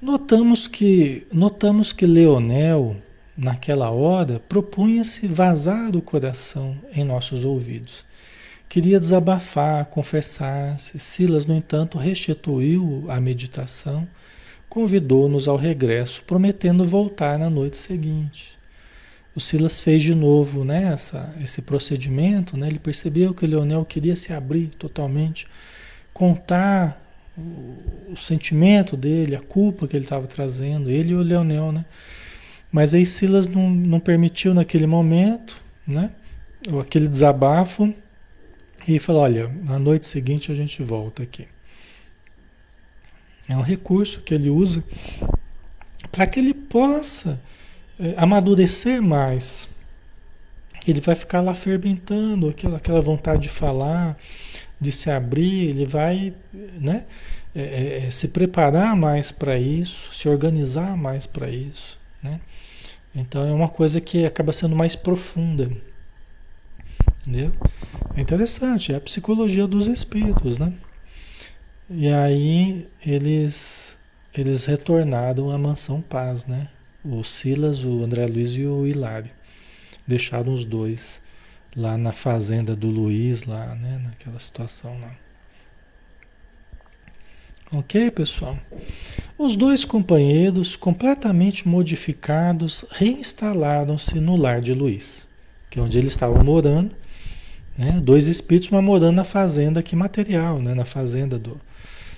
[0.00, 2.96] Notamos que, notamos que Leonel,
[3.36, 8.04] naquela hora, propunha-se vazar o coração em nossos ouvidos.
[8.68, 10.98] Queria desabafar, confessar-se.
[10.98, 14.06] Silas, no entanto, restituiu a meditação,
[14.68, 18.58] convidou-nos ao regresso, prometendo voltar na noite seguinte.
[19.34, 24.16] O Silas fez de novo né, essa, esse procedimento, né, ele percebeu que Leonel queria
[24.16, 25.46] se abrir totalmente,
[26.20, 27.02] contar
[27.34, 31.86] o, o sentimento dele, a culpa que ele estava trazendo, ele e o Leonel, né?
[32.70, 36.10] Mas aí Silas não, não permitiu naquele momento, né?
[36.78, 37.94] Aquele desabafo
[38.86, 41.48] e falou: olha, na noite seguinte a gente volta aqui.
[43.48, 44.84] É um recurso que ele usa
[46.12, 47.40] para que ele possa
[47.98, 49.70] é, amadurecer mais.
[50.86, 54.18] Ele vai ficar lá fermentando aquela, aquela vontade de falar,
[54.80, 56.32] de se abrir, ele vai
[56.80, 57.04] né,
[57.54, 61.98] é, é, é se preparar mais para isso, se organizar mais para isso.
[62.22, 62.40] Né?
[63.14, 65.70] Então é uma coisa que acaba sendo mais profunda.
[67.20, 67.52] Entendeu?
[68.16, 70.72] É interessante, é a psicologia dos espíritos, né?
[71.90, 73.98] E aí eles
[74.32, 76.68] eles retornaram à mansão Paz, né?
[77.04, 79.30] O Silas, o André Luiz e o Hilário.
[80.06, 81.20] Deixaram os dois
[81.76, 84.00] lá na fazenda do Luiz, lá, né?
[84.04, 85.14] Naquela situação lá.
[87.72, 88.58] Ok, pessoal?
[89.38, 95.28] Os dois companheiros, completamente modificados, reinstalaram-se no lar de Luiz,
[95.70, 96.90] que é onde eles estavam morando.
[97.78, 98.00] Né?
[98.02, 100.74] Dois espíritos, mas morando na fazenda que material, né?
[100.74, 101.60] na fazenda do.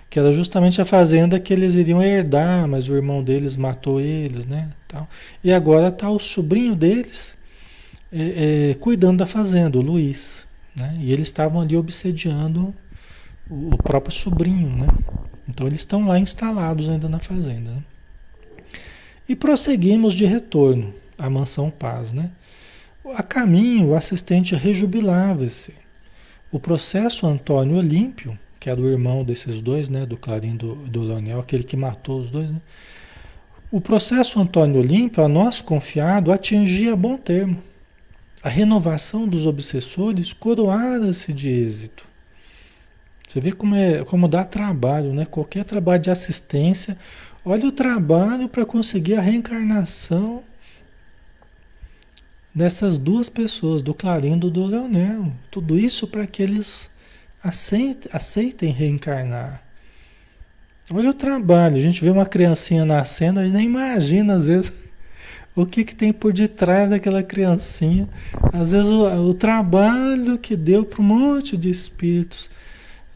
[0.09, 4.47] Que era justamente a fazenda que eles iriam herdar, mas o irmão deles matou eles,
[4.47, 4.71] né?
[4.89, 5.09] Tal.
[5.45, 7.37] E agora está o sobrinho deles,
[8.13, 10.47] é, é, cuidando da fazenda, o Luiz.
[10.77, 10.99] Né?
[11.01, 12.75] E eles estavam ali obsediando
[13.51, 14.69] o, próprio sobrinho.
[14.69, 14.87] Né?
[15.49, 17.71] Então eles estão lá instalados ainda na fazenda.
[17.71, 17.83] Né?
[19.29, 22.13] E prosseguimos de retorno à mansão Paz.
[22.13, 22.31] Né?
[23.15, 25.73] A caminho, o assistente rejubilava-se.
[26.51, 31.01] O processo Antônio Olímpio, que era o irmão desses dois, né, do Clarim do, do
[31.01, 32.61] Leonel, aquele que matou os dois, né?
[33.71, 37.63] o processo Antônio Olímpio, a nós confiado, atingia bom termo
[38.43, 42.05] a renovação dos obsessores coroara-se de êxito.
[43.27, 45.25] Você vê como, é, como dá trabalho, né?
[45.25, 46.99] Qualquer trabalho de assistência,
[47.45, 50.43] olha o trabalho para conseguir a reencarnação
[52.55, 55.33] dessas duas pessoas, do Clarindo e do Leonel.
[55.51, 56.91] Tudo isso para que eles
[57.43, 59.63] aceitem, aceitem reencarnar.
[60.91, 64.73] Olha o trabalho, a gente vê uma criancinha nascendo, a gente nem imagina às vezes
[65.55, 68.09] o que, que tem por detrás daquela criancinha.
[68.53, 72.51] Às vezes o, o trabalho que deu para um monte de espíritos,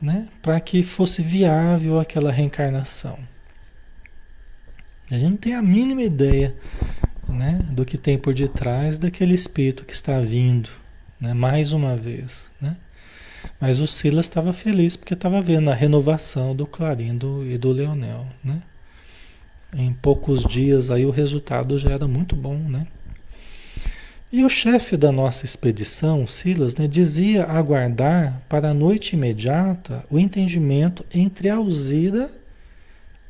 [0.00, 0.28] né?
[0.42, 3.18] Para que fosse viável aquela reencarnação.
[5.10, 6.54] A gente não tem a mínima ideia
[7.28, 10.70] né, do que tem por detrás daquele espírito que está vindo,
[11.20, 12.50] né, mais uma vez.
[12.60, 12.76] Né?
[13.60, 18.26] Mas o Silas estava feliz porque estava vendo a renovação do Clarindo e do Leonel.
[18.42, 18.60] Né?
[19.78, 22.86] Em poucos dias aí o resultado já era muito bom, né?
[24.32, 30.18] E o chefe da nossa expedição, Silas, né, dizia aguardar para a noite imediata o
[30.18, 32.30] entendimento entre Alzira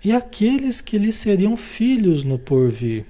[0.04, 3.04] e aqueles que lhe seriam filhos no porvir.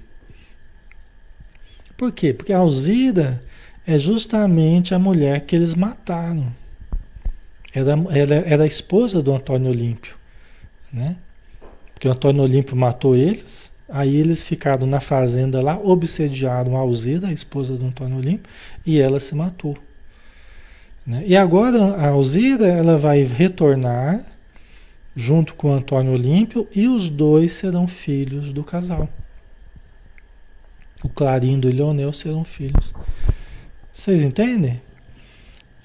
[1.95, 2.33] Por quê?
[2.33, 3.43] Porque Alzira
[3.85, 6.53] é justamente a mulher que eles mataram.
[7.71, 10.15] Era, era, era a esposa do Antônio Olímpio,
[10.91, 11.17] né?
[11.97, 17.29] Porque o Antônio Olímpio matou eles, aí eles ficaram na fazenda lá, obsediaram a Alzira,
[17.29, 18.47] a esposa do Antônio Olímpio,
[18.85, 19.75] e ela se matou.
[21.03, 21.23] Né?
[21.25, 24.23] E agora a Alzira ela vai retornar
[25.15, 29.09] junto com o Antônio Olímpio e os dois serão filhos do casal.
[31.03, 32.93] O Clarindo e o Leonel serão filhos.
[33.91, 34.79] Vocês entendem?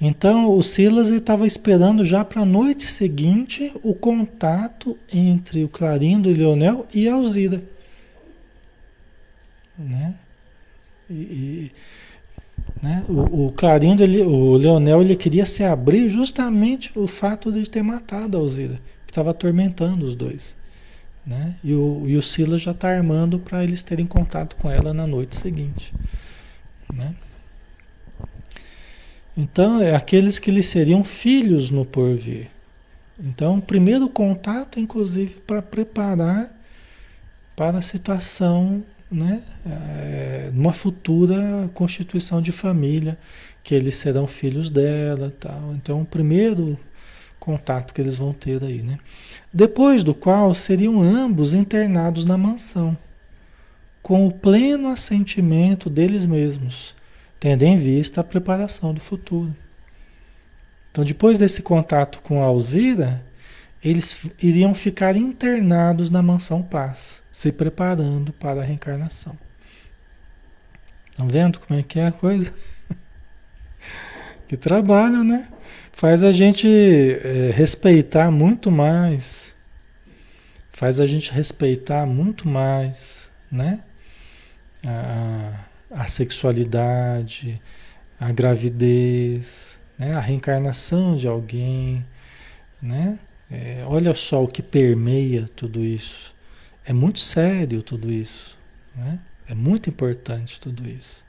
[0.05, 6.28] Então o Silas estava esperando já para a noite seguinte o contato entre o Clarindo
[6.28, 7.62] e Leonel e a Alzira.
[9.78, 10.12] Né?
[11.09, 11.70] E,
[12.82, 13.05] né?
[13.09, 17.84] O, o Clarindo, ele, o Leonel, ele queria se abrir justamente o fato de ter
[17.84, 18.80] matado a Alzira
[19.12, 20.57] estava atormentando os dois.
[21.24, 21.55] Né?
[21.62, 25.07] E, o, e o Silas já está armando para eles terem contato com ela na
[25.07, 25.94] noite seguinte.
[26.92, 27.14] Né?
[29.37, 32.49] Então, é aqueles que lhe seriam filhos no porvir.
[33.18, 36.55] Então, primeiro contato, inclusive, para preparar
[37.55, 43.18] para a situação, né, é, numa futura constituição de família,
[43.62, 45.74] que eles serão filhos dela, tal.
[45.74, 46.78] Então, o primeiro
[47.39, 48.99] contato que eles vão ter aí, né?
[49.53, 52.97] Depois do qual seriam ambos internados na mansão,
[54.03, 56.95] com o pleno assentimento deles mesmos,
[57.43, 59.53] tendo em vista a preparação do futuro.
[60.93, 63.20] Então, depois desse contato com a Alzira,
[63.82, 69.36] eles iriam ficar internados na mansão paz, se preparando para a reencarnação.
[71.11, 72.55] Estão vendo como é que é a coisa?
[74.47, 75.49] que trabalho, né?
[75.90, 79.53] faz a gente é, respeitar muito mais,
[80.70, 83.80] faz a gente respeitar muito mais, né?
[84.86, 87.61] A, a sexualidade,
[88.18, 90.14] a gravidez, né?
[90.14, 92.05] a reencarnação de alguém,
[92.80, 93.18] né?
[93.51, 96.34] É, olha só o que permeia tudo isso.
[96.84, 98.57] É muito sério tudo isso,
[98.97, 99.18] né?
[99.47, 101.24] É muito importante tudo isso.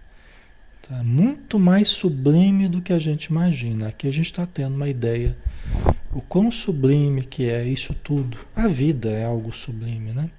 [0.87, 1.03] Tá?
[1.03, 3.87] Muito mais sublime do que a gente imagina.
[3.87, 5.35] Aqui a gente está tendo uma ideia
[6.13, 8.37] o quão sublime que é isso tudo.
[8.55, 10.29] A vida é algo sublime, né?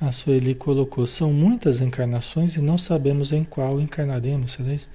[0.00, 4.88] A Sueli colocou, são muitas encarnações e não sabemos em qual encarnaremos, será isso?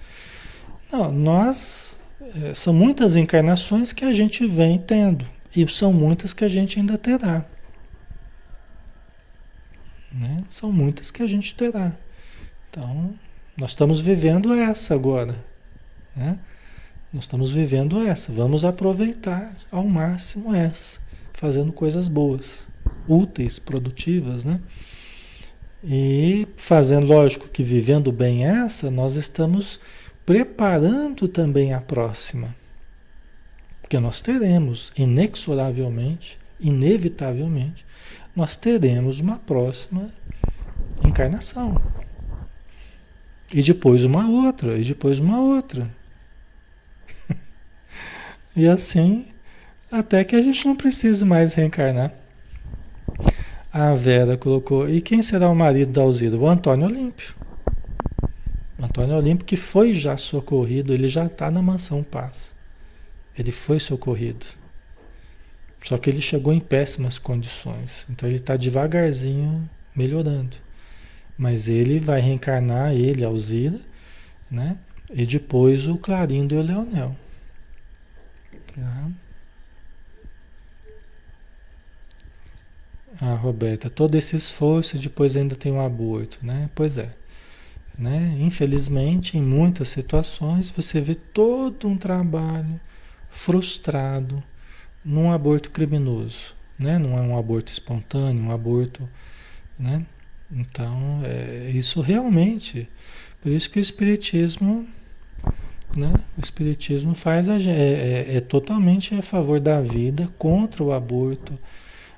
[0.91, 1.97] Não, nós,
[2.43, 5.25] é, são muitas encarnações que a gente vem tendo
[5.55, 7.45] e são muitas que a gente ainda terá.
[10.11, 10.43] Né?
[10.49, 11.93] São muitas que a gente terá.
[12.69, 13.15] Então,
[13.57, 15.43] nós estamos vivendo essa agora.
[16.15, 16.37] Né?
[17.11, 18.31] Nós estamos vivendo essa.
[18.31, 20.99] Vamos aproveitar ao máximo essa,
[21.33, 22.67] fazendo coisas boas,
[23.07, 24.59] úteis, produtivas, né?
[25.83, 29.79] E fazendo, lógico que vivendo bem essa, nós estamos
[30.25, 32.55] preparando também a próxima.
[33.81, 37.85] Porque nós teremos, inexoravelmente, inevitavelmente,
[38.35, 40.09] nós teremos uma próxima
[41.05, 41.81] encarnação.
[43.53, 45.89] E depois uma outra, e depois uma outra.
[48.55, 49.27] e assim,
[49.91, 52.20] até que a gente não precise mais reencarnar.
[53.73, 56.35] A Vera colocou, e quem será o marido da Alzira?
[56.35, 57.33] O Antônio Olímpio.
[58.77, 62.53] O Antônio Olímpio que foi já socorrido, ele já está na mansão paz.
[63.37, 64.45] Ele foi socorrido.
[65.83, 68.05] Só que ele chegou em péssimas condições.
[68.09, 70.57] Então ele está devagarzinho melhorando.
[71.37, 73.79] Mas ele vai reencarnar, ele, Alzira,
[74.49, 74.77] né?
[75.13, 77.15] E depois o Clarindo e o Leonel.
[78.75, 79.11] Tá?
[83.19, 86.69] Ah, Roberta, todo esse esforço e depois ainda tem um aborto, né?
[86.73, 87.13] Pois é.
[87.97, 88.37] Né?
[88.39, 92.79] Infelizmente, em muitas situações, você vê todo um trabalho
[93.29, 94.41] frustrado,
[95.03, 96.97] num aborto criminoso, né?
[96.99, 99.07] Não é um aborto espontâneo, um aborto,
[99.77, 100.05] né?
[100.51, 102.87] Então, é, isso realmente,
[103.41, 104.85] por isso que o espiritismo,
[105.95, 106.13] né?
[106.37, 111.57] O espiritismo faz a, é, é, é totalmente a favor da vida, contra o aborto,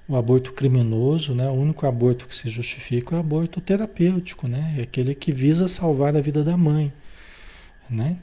[0.07, 1.47] o aborto criminoso, né?
[1.49, 4.75] O único aborto que se justifica é o aborto terapêutico, né?
[4.77, 6.91] É aquele que visa salvar a vida da mãe,
[7.89, 8.17] né?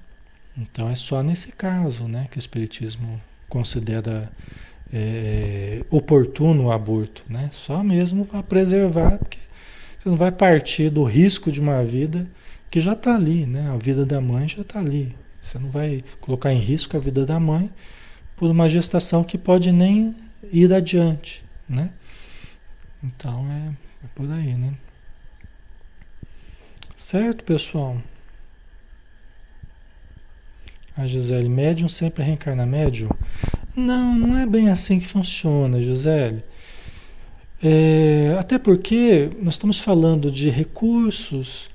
[0.56, 4.30] Então é só nesse caso, né, que o espiritismo considera
[4.92, 7.48] é, oportuno o aborto, né?
[7.52, 9.38] Só mesmo para preservar, porque
[9.98, 12.26] você não vai partir do risco de uma vida
[12.70, 13.70] que já está ali, né?
[13.70, 15.14] A vida da mãe já está ali.
[15.40, 17.70] Você não vai colocar em risco a vida da mãe
[18.36, 20.14] por uma gestação que pode nem
[20.52, 21.90] ir adiante, né?
[23.02, 23.72] Então é,
[24.04, 24.74] é por aí, né?
[26.96, 27.96] Certo, pessoal?
[30.96, 33.08] A Gisele, médium sempre reencarna médium?
[33.74, 36.44] Não, não é bem assim que funciona, Gisele.
[37.62, 41.70] É, até porque nós estamos falando de recursos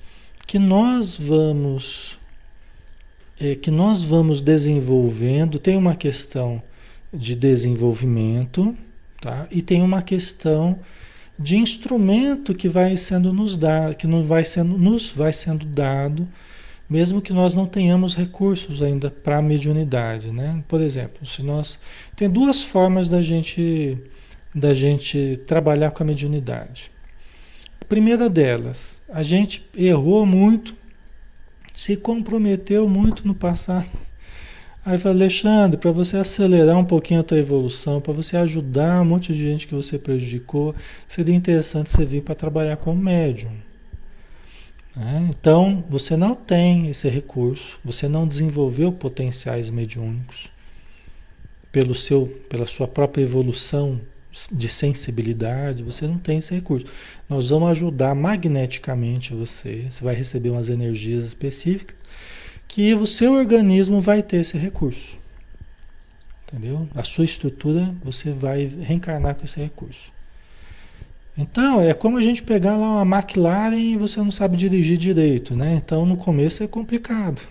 [0.46, 2.20] que nós vamos
[3.40, 5.60] é, que nós vamos desenvolvendo.
[5.60, 6.62] Tem uma questão
[7.14, 8.76] de desenvolvimento,
[9.22, 9.48] tá?
[9.52, 10.80] E tem uma questão
[11.38, 16.28] de instrumento que vai sendo nos dado, que vai sendo, nos vai sendo dado,
[16.90, 20.64] mesmo que nós não tenhamos recursos ainda para a mediunidade, né?
[20.68, 21.80] Por exemplo, se nós
[22.16, 23.98] tem duas formas da gente
[24.54, 26.90] da gente trabalhar com a mediunidade.
[27.82, 30.74] A primeira delas, a gente errou muito,
[31.74, 34.05] se comprometeu muito no passado
[34.86, 39.06] Aí fala, Alexandre, para você acelerar um pouquinho a tua evolução, para você ajudar um
[39.06, 40.76] monte de gente que você prejudicou,
[41.08, 43.52] seria interessante você vir para trabalhar como médium.
[44.96, 50.52] É, então, você não tem esse recurso, você não desenvolveu potenciais mediúnicos
[51.72, 54.00] pelo seu, pela sua própria evolução
[54.52, 56.86] de sensibilidade, você não tem esse recurso.
[57.28, 61.96] Nós vamos ajudar magneticamente você, você vai receber umas energias específicas
[62.68, 65.18] que o seu organismo vai ter esse recurso.
[66.48, 66.88] Entendeu?
[66.96, 70.14] A sua estrutura, você vai reencarnar com esse recurso.
[71.38, 75.56] Então, é como a gente pegar lá uma McLaren e você não sabe dirigir direito,
[75.56, 75.76] né?
[75.76, 77.42] Então, no começo é complicado.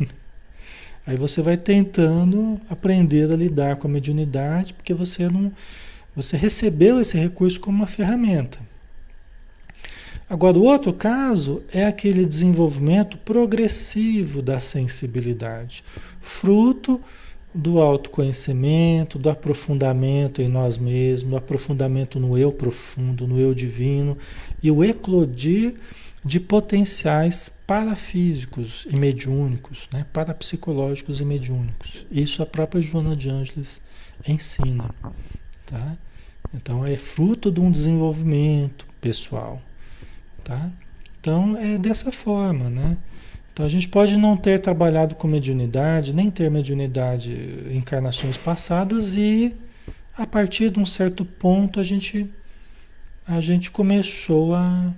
[1.07, 5.53] Aí você vai tentando aprender a lidar com a mediunidade, porque você não
[6.17, 8.59] você recebeu esse recurso como uma ferramenta.
[10.29, 15.85] Agora, o outro caso é aquele desenvolvimento progressivo da sensibilidade,
[16.21, 17.01] fruto
[17.55, 24.19] do autoconhecimento, do aprofundamento em nós mesmos, do aprofundamento no eu profundo, no eu divino
[24.63, 25.75] e o eclodir
[26.25, 30.07] de potenciais parafísicos e mediúnicos, né?
[30.13, 32.07] parapsicológicos e mediúnicos.
[32.11, 33.81] Isso a própria Joana de Ângeles
[34.27, 34.91] ensina.
[35.67, 35.97] Tá?
[36.53, 39.63] Então é fruto de um desenvolvimento pessoal.
[40.45, 40.71] Tá?
[41.21, 42.99] Então é dessa forma, né?
[43.53, 47.33] Então a gente pode não ter trabalhado com mediunidade, nem ter mediunidade
[47.71, 49.57] em encarnações passadas e
[50.17, 52.31] a partir de um certo ponto a gente
[53.27, 54.93] a gente começou a,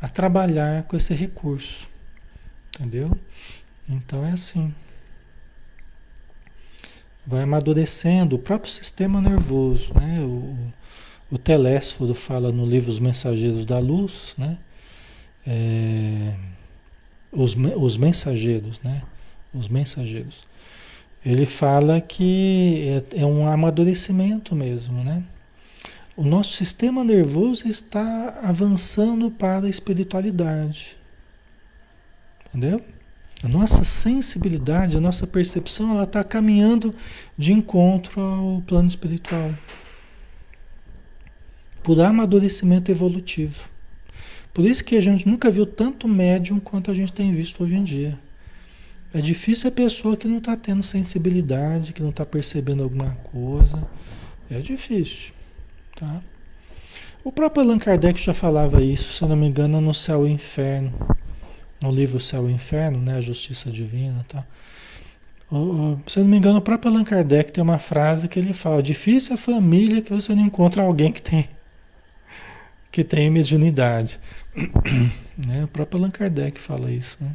[0.00, 1.88] a trabalhar com esse recurso.
[2.74, 3.10] Entendeu?
[3.88, 4.72] Então é assim.
[7.26, 10.20] Vai amadurecendo o próprio sistema nervoso, né?
[10.20, 10.56] O,
[11.32, 14.58] o Telésforo fala no livro Os Mensageiros da Luz, né?
[15.46, 16.34] É,
[17.30, 19.02] os, os mensageiros, né?
[19.52, 20.46] Os mensageiros.
[21.24, 25.22] Ele fala que é, é um amadurecimento mesmo, né?
[26.16, 30.96] O nosso sistema nervoso está avançando para a espiritualidade.
[32.46, 32.80] Entendeu?
[33.42, 36.94] A nossa sensibilidade, a nossa percepção, ela está caminhando
[37.36, 39.52] de encontro ao plano espiritual.
[41.82, 43.68] Por amadurecimento evolutivo.
[44.54, 47.74] Por isso que a gente nunca viu tanto médium quanto a gente tem visto hoje
[47.74, 48.16] em dia.
[49.12, 53.82] É difícil a pessoa que não está tendo sensibilidade, que não está percebendo alguma coisa.
[54.48, 55.32] É difícil.
[55.96, 56.22] Tá?
[57.24, 60.30] O próprio Allan Kardec já falava isso, se eu não me engano, no Céu e
[60.30, 60.92] Inferno.
[61.82, 63.16] No livro Céu e Inferno, né?
[63.16, 64.24] A Justiça Divina.
[64.28, 64.44] Tá?
[66.06, 68.82] se eu não me engano, o próprio Allan Kardec tem uma frase que ele fala:
[68.82, 71.48] difícil a família que você não encontra alguém que tem
[72.94, 74.20] que tem mediunidade.
[75.36, 75.64] né?
[75.64, 77.18] O próprio Allan Kardec fala isso.
[77.20, 77.32] Né?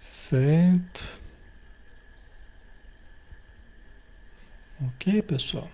[0.00, 1.04] Certo.
[4.82, 5.70] Ok, pessoal.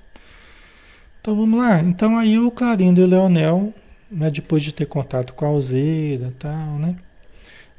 [1.21, 1.79] Então vamos lá.
[1.79, 3.73] Então aí o Clarindo e o Leonel,
[4.11, 6.97] né, depois de ter contato com a Alzeira e tal, né?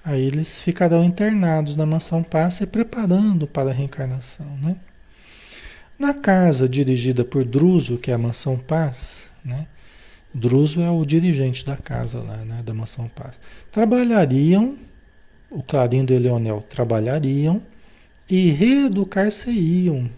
[0.05, 4.77] Aí eles ficarão internados na mansão Passa e preparando para a reencarnação, né?
[5.99, 9.67] Na casa dirigida por Druso, que é a mansão Paz, né?
[10.33, 13.39] Druso é o dirigente da casa lá, né, da Mansão Paz.
[13.71, 14.77] Trabalhariam,
[15.51, 17.61] o Clarindo e o Leonel trabalhariam
[18.27, 20.09] e reeducar-se-iam,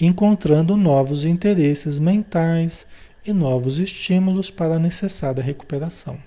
[0.00, 2.86] encontrando novos interesses mentais
[3.26, 6.18] e novos estímulos para a necessária recuperação.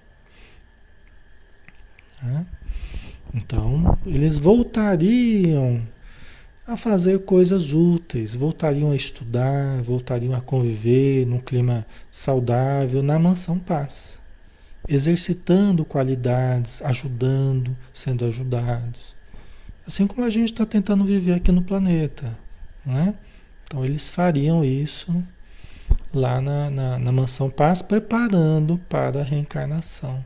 [2.21, 2.45] Né?
[3.33, 5.81] Então, eles voltariam
[6.67, 13.59] a fazer coisas úteis, voltariam a estudar, voltariam a conviver num clima saudável na mansão
[13.59, 14.19] paz,
[14.87, 19.15] exercitando qualidades, ajudando, sendo ajudados.
[19.85, 22.35] Assim como a gente está tentando viver aqui no planeta.
[22.83, 23.13] Né?
[23.65, 25.23] Então eles fariam isso
[26.11, 30.25] lá na, na, na mansão paz, preparando para a reencarnação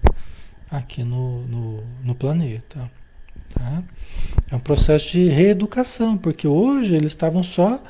[0.71, 2.89] aqui no, no, no planeta.
[3.49, 3.83] Tá?
[4.51, 7.81] É um processo de reeducação, porque hoje eles estavam só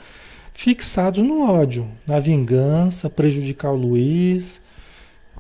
[0.54, 4.62] fixados no ódio, na vingança, prejudicar o Luiz,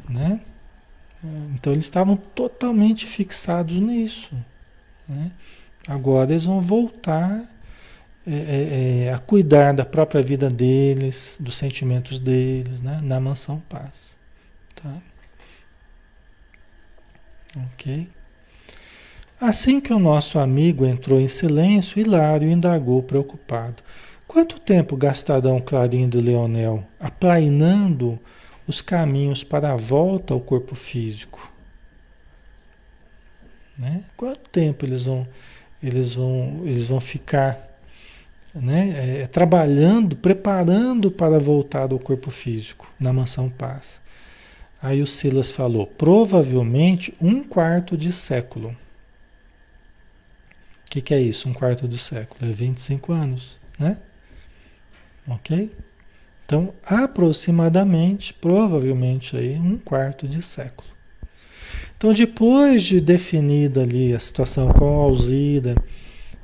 [0.07, 0.39] né?
[1.53, 4.33] Então eles estavam totalmente fixados nisso.
[5.07, 5.31] Né?
[5.87, 7.43] Agora eles vão voltar
[8.25, 12.99] é, é, é, a cuidar da própria vida deles, dos sentimentos deles, né?
[13.03, 14.15] na mansão paz.
[14.75, 14.93] Tá?
[17.73, 18.07] Ok?
[19.39, 23.81] Assim que o nosso amigo entrou em silêncio, Hilário indagou preocupado.
[24.27, 28.19] Quanto tempo gastarão Clarindo e Leonel aplainando
[28.67, 31.49] os caminhos para a volta ao corpo físico?
[33.77, 34.03] Né?
[34.17, 35.25] Quanto tempo eles vão,
[35.81, 37.79] eles vão, eles vão ficar
[38.53, 44.01] né, é, trabalhando, preparando para voltar ao corpo físico na mansão paz?
[44.81, 48.75] Aí o Silas falou: provavelmente um quarto de século.
[50.89, 51.47] O que, que é isso?
[51.47, 52.49] Um quarto de século?
[52.49, 53.99] É 25 anos, né?
[55.27, 55.71] Ok?
[56.43, 60.89] Então, aproximadamente, provavelmente aí, um quarto de século.
[61.95, 65.75] Então, depois de definida ali a situação com a Alzida,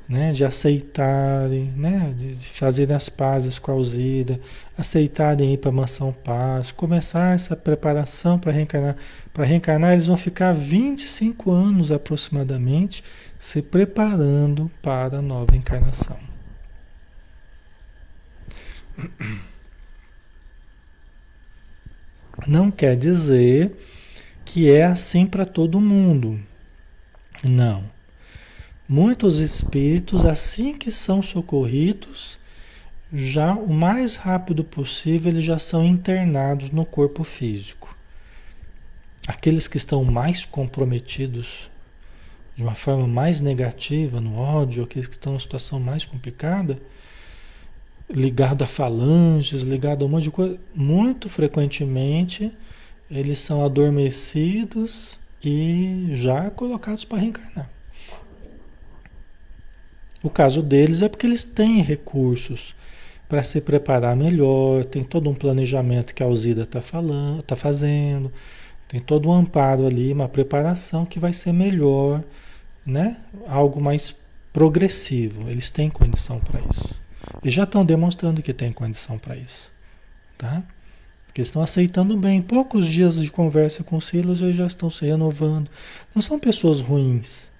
[0.08, 4.38] né, de aceitarem, né, de fazerem as pazes com a Alzida,
[4.78, 8.94] aceitarem ir para a Mansão Paz, começar essa preparação para reencarnar.
[9.34, 13.02] Para reencarnar, eles vão ficar 25 anos aproximadamente
[13.38, 16.18] se preparando para a nova encarnação.
[22.46, 23.76] Não quer dizer
[24.44, 26.40] que é assim para todo mundo.
[27.44, 27.84] Não.
[28.88, 32.38] Muitos espíritos, assim que são socorridos,
[33.12, 37.96] já o mais rápido possível eles já são internados no corpo físico.
[39.26, 41.68] Aqueles que estão mais comprometidos
[42.56, 46.80] de uma forma mais negativa, no ódio, aqueles que estão em situação mais complicada,
[48.08, 52.50] ligado a falanges, ligado a um monte de coisa, muito frequentemente
[53.10, 57.70] eles são adormecidos e já colocados para reencarnar.
[60.22, 62.74] O caso deles é porque eles têm recursos
[63.28, 68.32] para se preparar melhor, tem todo um planejamento que a Alzida está falando, está fazendo,
[68.88, 72.24] tem todo um amparo ali, uma preparação que vai ser melhor,
[72.86, 73.20] né?
[73.46, 74.14] Algo mais
[74.52, 75.50] progressivo.
[75.50, 76.94] Eles têm condição para isso.
[77.42, 79.72] E já estão demonstrando que tem condição para isso.
[80.38, 80.62] Tá?
[81.26, 82.40] Porque estão aceitando bem.
[82.40, 85.68] Poucos dias de conversa com Silas e já estão se renovando.
[86.14, 87.50] Não são pessoas ruins.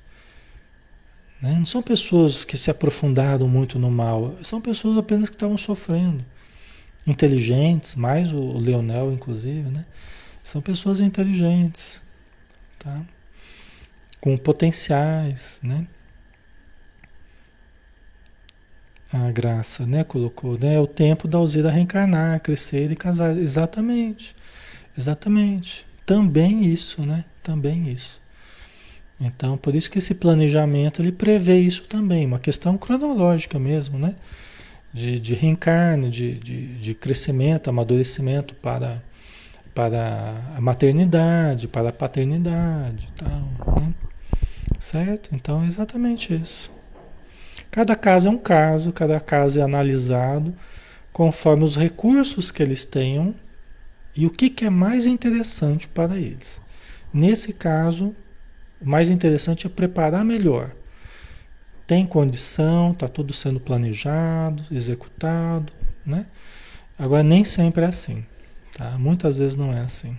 [1.43, 1.57] Né?
[1.59, 4.37] Não são pessoas que se aprofundaram muito no mal.
[4.43, 6.25] São pessoas apenas que estavam sofrendo.
[7.07, 9.71] Inteligentes, mais o Leonel, inclusive.
[9.71, 9.85] Né?
[10.43, 12.01] São pessoas inteligentes.
[12.79, 13.03] Tá?
[14.27, 15.61] Com potenciais.
[15.63, 15.87] Né?
[19.13, 20.03] a graça, né?
[20.03, 20.75] Colocou, né?
[20.75, 23.37] É o tempo da Alzira reencarnar, crescer e casar.
[23.37, 24.35] Exatamente.
[24.99, 25.87] Exatamente.
[26.05, 27.25] Também isso, né?
[27.41, 28.21] Também isso.
[29.21, 34.17] Então, por isso que esse planejamento ele prevê isso também, uma questão cronológica mesmo, né?
[34.93, 39.01] De, de reencarne, de, de, de crescimento, amadurecimento para,
[39.73, 43.95] para a maternidade, para a paternidade tal, né?
[44.87, 45.31] Certo?
[45.35, 46.71] Então, é exatamente isso.
[47.73, 50.55] Cada caso é um caso, cada caso é analisado
[51.13, 53.35] conforme os recursos que eles tenham
[54.15, 56.61] e o que, que é mais interessante para eles.
[57.13, 58.15] Nesse caso,
[58.81, 60.71] o mais interessante é preparar melhor.
[61.85, 65.73] Tem condição, está tudo sendo planejado, executado,
[66.05, 66.27] né?
[66.97, 68.25] Agora nem sempre é assim,
[68.77, 68.97] tá?
[68.97, 70.17] Muitas vezes não é assim.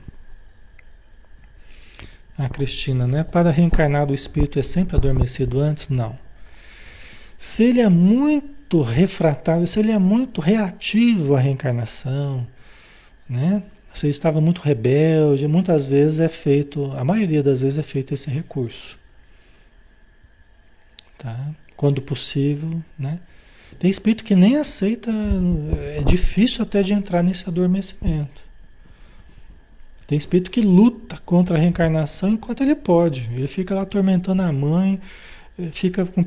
[2.37, 3.23] A Cristina, né?
[3.23, 5.89] Para reencarnar o espírito é sempre adormecido antes?
[5.89, 6.17] Não.
[7.37, 12.47] Se ele é muito refratário, se ele é muito reativo à reencarnação,
[13.27, 13.63] né?
[13.93, 18.29] Se estava muito rebelde, muitas vezes é feito, a maioria das vezes é feito esse
[18.29, 18.99] recurso.
[21.17, 21.49] Tá?
[21.75, 23.19] Quando possível, né?
[23.79, 25.11] Tem espírito que nem aceita,
[25.97, 28.46] é difícil até de entrar nesse adormecimento.
[30.07, 33.29] Tem espírito que luta contra a reencarnação enquanto ele pode.
[33.33, 35.01] Ele fica lá atormentando a mãe,
[35.73, 36.23] fica com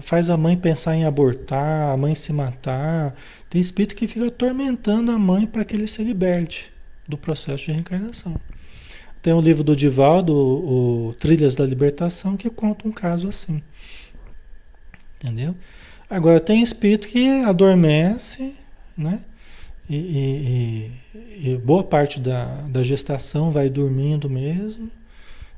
[0.00, 3.16] faz a mãe pensar em abortar, a mãe se matar.
[3.50, 6.72] Tem espírito que fica atormentando a mãe para que ele se liberte
[7.08, 8.40] do processo de reencarnação.
[9.20, 13.60] Tem o um livro do Divaldo, o Trilhas da Libertação, que conta um caso assim.
[15.20, 15.56] Entendeu?
[16.08, 18.54] Agora tem espírito que adormece,
[18.96, 19.24] né?
[19.88, 24.90] E, e, e, boa parte da, da gestação vai dormindo mesmo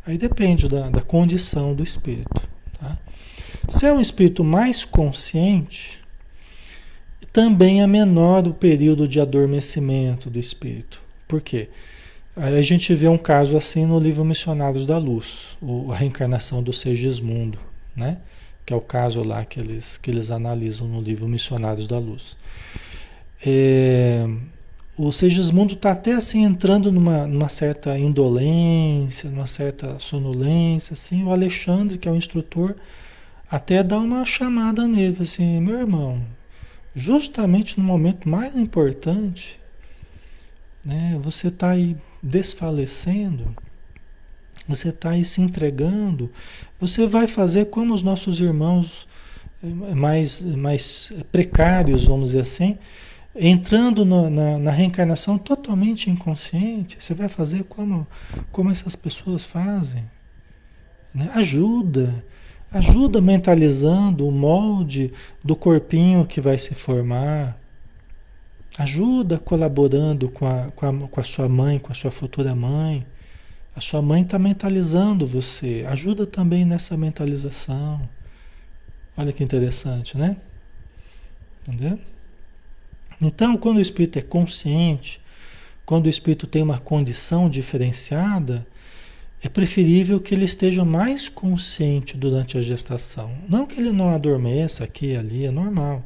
[0.08, 2.40] Aí depende da, da condição do espírito.
[2.80, 2.96] Tá?
[3.68, 6.00] Se é um espírito mais consciente,
[7.30, 11.02] também é menor o período de adormecimento do espírito.
[11.28, 11.68] Por quê?
[12.34, 15.58] Aí a gente vê um caso assim no livro Missionários da Luz,
[15.92, 17.58] a reencarnação do Segismundo,
[17.94, 18.16] né?
[18.64, 22.34] que é o caso lá que eles, que eles analisam no livro Missionários da Luz.
[23.45, 24.26] É,
[24.97, 31.30] o Segismundo está até assim entrando numa, numa, certa indolência, numa certa sonolência, assim, o
[31.30, 32.74] Alexandre, que é o instrutor,
[33.49, 36.20] até dá uma chamada nele, assim, meu irmão,
[36.95, 39.61] justamente no momento mais importante,
[40.84, 43.55] né, você está aí desfalecendo,
[44.66, 46.30] você está aí se entregando,
[46.78, 49.07] você vai fazer como os nossos irmãos
[49.62, 52.76] eh, mais, mais precários, vamos dizer assim,
[53.39, 58.07] entrando no, na, na, reencarnação totalmente inconsciente, você vai fazer como,
[58.51, 60.05] como essas pessoas fazem.
[61.14, 61.30] Né?
[61.34, 62.24] Ajuda,
[62.72, 65.12] ajuda mentalizando o molde
[65.43, 67.57] do corpinho que vai se formar.
[68.76, 73.07] Ajuda colaborando com a, com, a, com a sua mãe, com a sua futura mãe.
[73.74, 75.84] A sua mãe está mentalizando você.
[75.89, 78.09] Ajuda também nessa mentalização.
[79.16, 80.36] Olha que interessante, né?
[81.66, 81.99] Entendeu?
[83.20, 85.20] Então, quando o espírito é consciente,
[85.84, 88.66] quando o espírito tem uma condição diferenciada,
[89.42, 93.32] é preferível que ele esteja mais consciente durante a gestação.
[93.48, 96.04] Não que ele não adormeça aqui e ali, é normal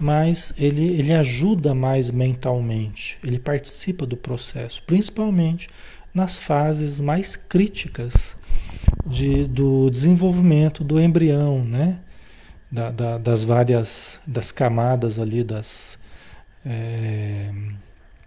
[0.00, 5.68] mas ele, ele ajuda mais mentalmente, ele participa do processo, principalmente
[6.14, 8.34] nas fases mais críticas
[9.06, 11.98] de, do desenvolvimento do embrião, né?
[12.72, 15.98] Da, da, das várias das camadas ali das
[16.64, 17.50] é,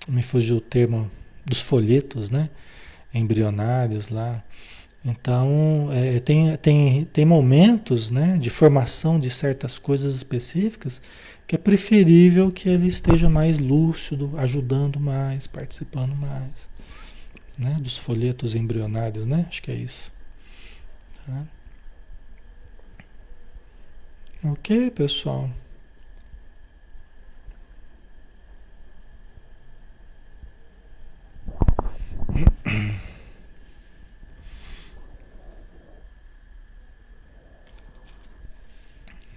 [0.08, 1.10] me fugiu o termo
[1.46, 2.50] dos folhetos, né?
[3.14, 4.44] Embrionários lá.
[5.06, 11.02] Então, é, tem, tem, tem momentos né, de formação de certas coisas específicas
[11.46, 16.70] que é preferível que ele esteja mais lúcido, ajudando mais, participando mais.
[17.58, 19.46] Né, dos folhetos embrionários, né?
[19.48, 20.12] Acho que é isso.
[21.26, 21.44] Tá?
[24.46, 25.50] Ok, pessoal?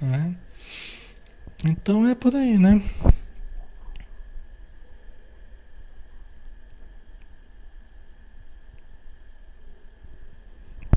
[0.00, 0.36] Né?
[1.64, 2.80] Então é por aí, né?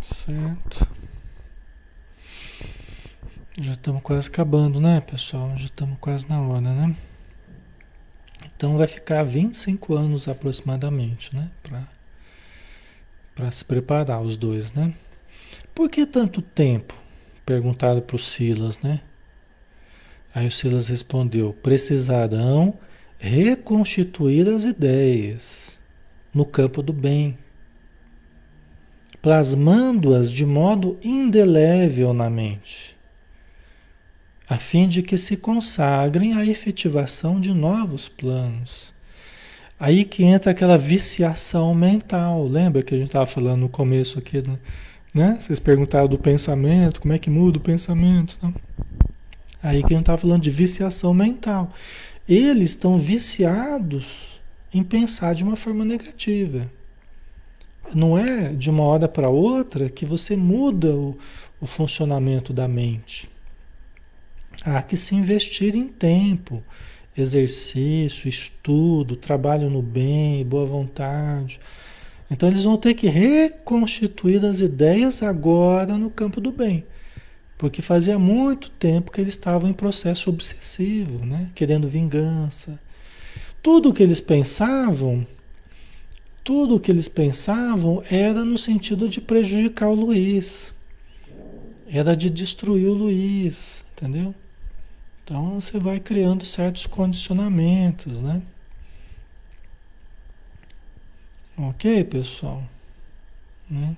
[0.02, 0.88] Certo.
[3.58, 5.58] Já estamos quase acabando, né, pessoal?
[5.58, 6.96] Já estamos quase na hora, né?
[8.60, 11.50] Então vai ficar 25 anos aproximadamente, né?
[13.34, 14.94] Para se preparar os dois, né?
[15.74, 16.94] Por que tanto tempo?
[17.46, 19.00] Perguntaram para o Silas, né?
[20.36, 22.78] Aí o Silas respondeu: precisarão
[23.18, 25.80] reconstituir as ideias
[26.34, 27.38] no campo do bem,
[29.22, 32.94] plasmando-as de modo indelével na mente,
[34.50, 38.92] a fim de que se consagrem à efetivação de novos planos.
[39.80, 42.48] Aí que entra aquela viciação mental.
[42.48, 44.44] Lembra que a gente estava falando no começo aqui,
[45.14, 45.38] né?
[45.40, 48.52] Vocês perguntaram do pensamento, como é que muda o pensamento, né?
[49.62, 51.72] Aí que a gente está falando de viciação mental.
[52.28, 54.42] Eles estão viciados
[54.74, 56.70] em pensar de uma forma negativa.
[57.94, 61.18] Não é de uma hora para outra que você muda o,
[61.62, 63.30] o funcionamento da mente.
[64.66, 66.62] Há que se investir em tempo,
[67.18, 71.60] exercício, estudo, trabalho no bem, boa vontade.
[72.30, 76.84] Então eles vão ter que reconstituir as ideias agora no campo do bem.
[77.58, 81.50] Porque fazia muito tempo que eles estavam em processo obsessivo, né?
[81.56, 82.80] querendo vingança.
[83.64, 85.26] Tudo o que eles pensavam,
[86.44, 90.74] tudo o que eles pensavam era no sentido de prejudicar o Luiz.
[91.88, 94.34] Era de destruir o Luiz, entendeu?
[95.30, 98.42] Então você vai criando certos condicionamentos, né?
[101.56, 102.64] Ok, pessoal?
[103.70, 103.96] Né?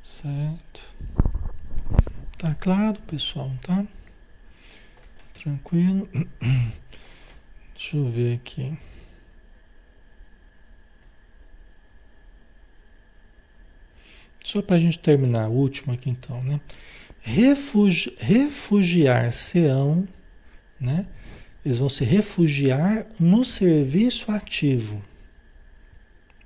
[0.00, 0.94] Certo.
[2.38, 3.84] Tá claro, pessoal, tá?
[5.32, 6.08] Tranquilo.
[7.74, 8.78] Deixa eu ver aqui.
[14.44, 16.60] Só para a gente terminar, o último aqui então, né?
[17.20, 20.06] Refugi Refugiar-se-ão,
[20.78, 21.06] né?
[21.64, 25.02] Eles vão se refugiar no serviço ativo,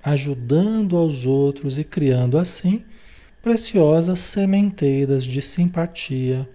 [0.01, 2.85] ajudando aos outros e criando assim
[3.41, 6.49] preciosas sementeiras de simpatia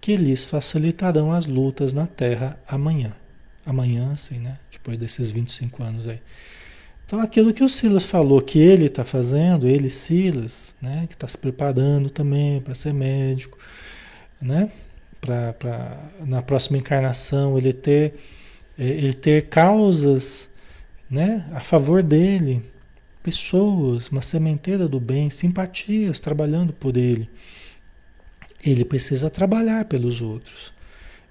[0.00, 3.12] que lhes facilitarão as lutas na Terra amanhã.
[3.64, 4.60] Amanhã, sim, né?
[4.70, 6.20] Depois desses 25 anos aí.
[7.06, 11.28] Então, aquilo que o Silas falou que ele está fazendo, ele, Silas, né, que está
[11.28, 13.56] se preparando também para ser médico,
[14.42, 14.72] né,
[15.20, 18.14] para na próxima encarnação ele ter,
[18.76, 20.48] é, ele ter causas
[21.08, 22.64] né, a favor dele,
[23.22, 27.30] pessoas, uma sementeira do bem, simpatias trabalhando por ele.
[28.64, 30.72] Ele precisa trabalhar pelos outros.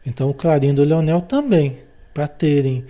[0.05, 1.79] Então, o Clarindo e o Leonel também,
[2.13, 2.85] para terem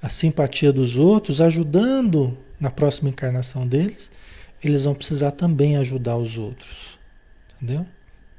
[0.00, 4.10] a simpatia dos outros, ajudando na próxima encarnação deles,
[4.62, 6.98] eles vão precisar também ajudar os outros.
[7.56, 7.86] Entendeu?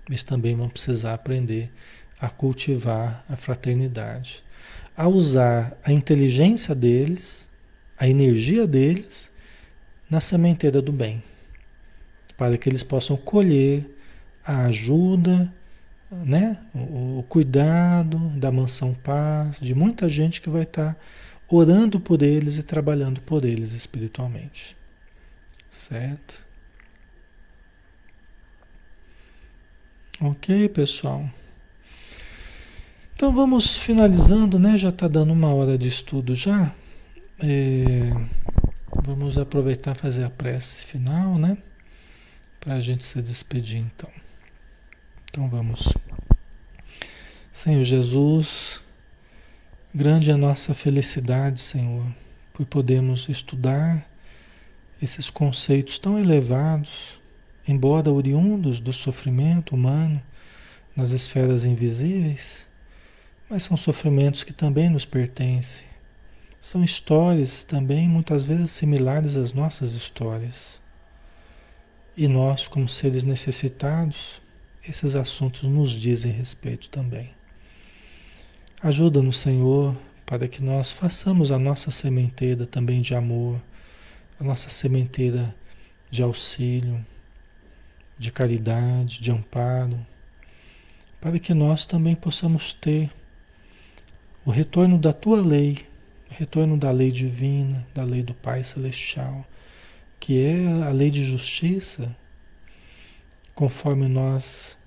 [0.08, 1.72] Eles também vão precisar aprender
[2.20, 4.44] a cultivar a fraternidade,
[4.96, 7.48] a usar a inteligência deles,
[7.98, 9.32] a energia deles
[10.10, 11.24] na sementeira do bem,
[12.38, 13.96] para que eles possam colher
[14.44, 15.54] a ajuda,
[16.12, 16.60] né?
[16.74, 21.00] o, o cuidado da mansão paz, de muita gente que vai estar tá
[21.50, 24.78] orando por eles e trabalhando por eles espiritualmente.
[25.70, 26.46] Certo?
[30.22, 31.30] Ok, pessoal.
[33.16, 34.78] Então vamos finalizando, né?
[34.78, 36.74] Já está dando uma hora de estudo já.
[37.42, 38.12] É,
[39.04, 41.58] vamos aproveitar fazer a prece final, né?
[42.60, 44.10] Para a gente se despedir, então.
[45.30, 45.88] Então vamos.
[47.52, 48.82] Senhor Jesus,
[49.94, 52.06] Grande é a nossa felicidade, Senhor,
[52.54, 54.08] por podermos estudar
[55.02, 57.20] esses conceitos tão elevados,
[57.68, 60.22] embora oriundos do sofrimento humano
[60.96, 62.68] nas esferas invisíveis,
[63.50, 65.88] mas são sofrimentos que também nos pertencem.
[66.62, 70.80] São histórias também muitas vezes similares às nossas histórias.
[72.16, 74.40] E nós, como seres necessitados,
[74.88, 77.39] esses assuntos nos dizem respeito também.
[78.82, 79.94] Ajuda-nos, Senhor,
[80.26, 83.62] para que nós façamos a nossa sementeira também de amor,
[84.40, 85.54] a nossa sementeira
[86.10, 87.06] de auxílio,
[88.18, 90.00] de caridade, de amparo,
[91.20, 93.12] para que nós também possamos ter
[94.46, 95.86] o retorno da tua lei,
[96.32, 99.46] o retorno da lei divina, da lei do Pai Celestial,
[100.22, 102.16] que é a lei de justiça,
[103.54, 104.78] conforme nós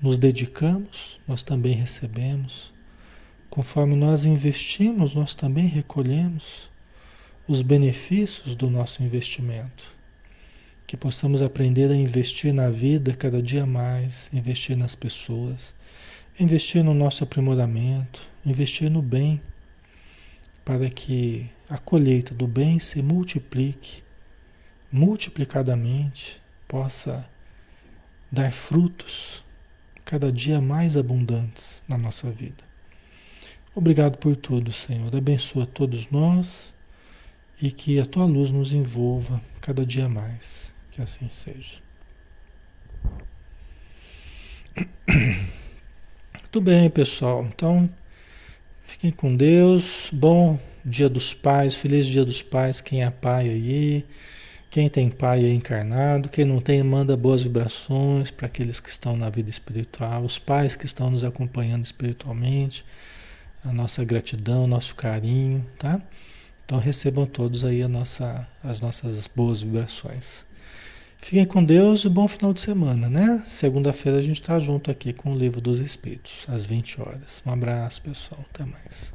[0.00, 2.72] nos dedicamos, nós também recebemos.
[3.52, 6.70] Conforme nós investimos, nós também recolhemos
[7.46, 9.94] os benefícios do nosso investimento.
[10.86, 15.74] Que possamos aprender a investir na vida cada dia mais, investir nas pessoas,
[16.40, 19.38] investir no nosso aprimoramento, investir no bem,
[20.64, 24.02] para que a colheita do bem se multiplique,
[24.90, 27.28] multiplicadamente, possa
[28.30, 29.44] dar frutos
[30.06, 32.71] cada dia mais abundantes na nossa vida.
[33.74, 35.16] Obrigado por tudo, Senhor.
[35.16, 36.74] Abençoa todos nós
[37.60, 40.70] e que a tua luz nos envolva cada dia mais.
[40.90, 41.80] Que assim seja.
[46.38, 47.46] Muito bem, pessoal.
[47.46, 47.88] Então,
[48.84, 50.10] fiquem com Deus.
[50.12, 52.82] Bom Dia dos Pais, feliz Dia dos Pais.
[52.82, 54.04] Quem é pai aí,
[54.68, 59.30] quem tem pai encarnado, quem não tem, manda boas vibrações para aqueles que estão na
[59.30, 62.84] vida espiritual, os pais que estão nos acompanhando espiritualmente
[63.64, 66.00] a nossa gratidão, nosso carinho, tá?
[66.64, 70.44] Então recebam todos aí nossa, as nossas boas vibrações.
[71.18, 73.42] Fiquem com Deus e bom final de semana, né?
[73.46, 77.42] Segunda-feira a gente está junto aqui com o Livro dos Espíritos, às 20 horas.
[77.46, 78.44] Um abraço, pessoal.
[78.52, 79.14] Até mais.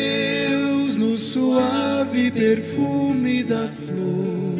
[1.17, 4.51] suave perfume da flor.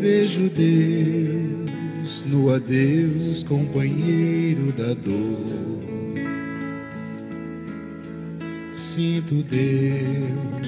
[0.00, 5.90] Vejo Deus no adeus, companheiro da dor.
[8.72, 10.60] Sinto Deus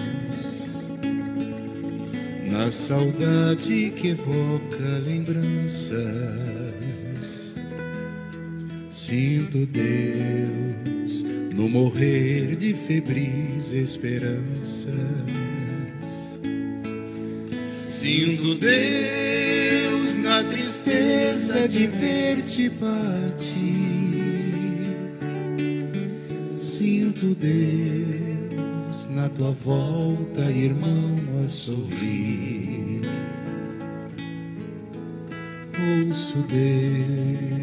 [2.51, 5.97] na saudade que evoca lembranças.
[8.91, 12.42] Sinto Deus no morrer
[12.75, 14.93] febris esperanças.
[17.73, 23.63] Sinto Deus na tristeza de ver-te partir.
[26.51, 33.03] Sinto Deus na tua volta, irmão, a sorrir.
[36.07, 37.63] Ouço Deus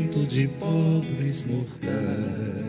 [0.19, 2.60] de pobres mortais.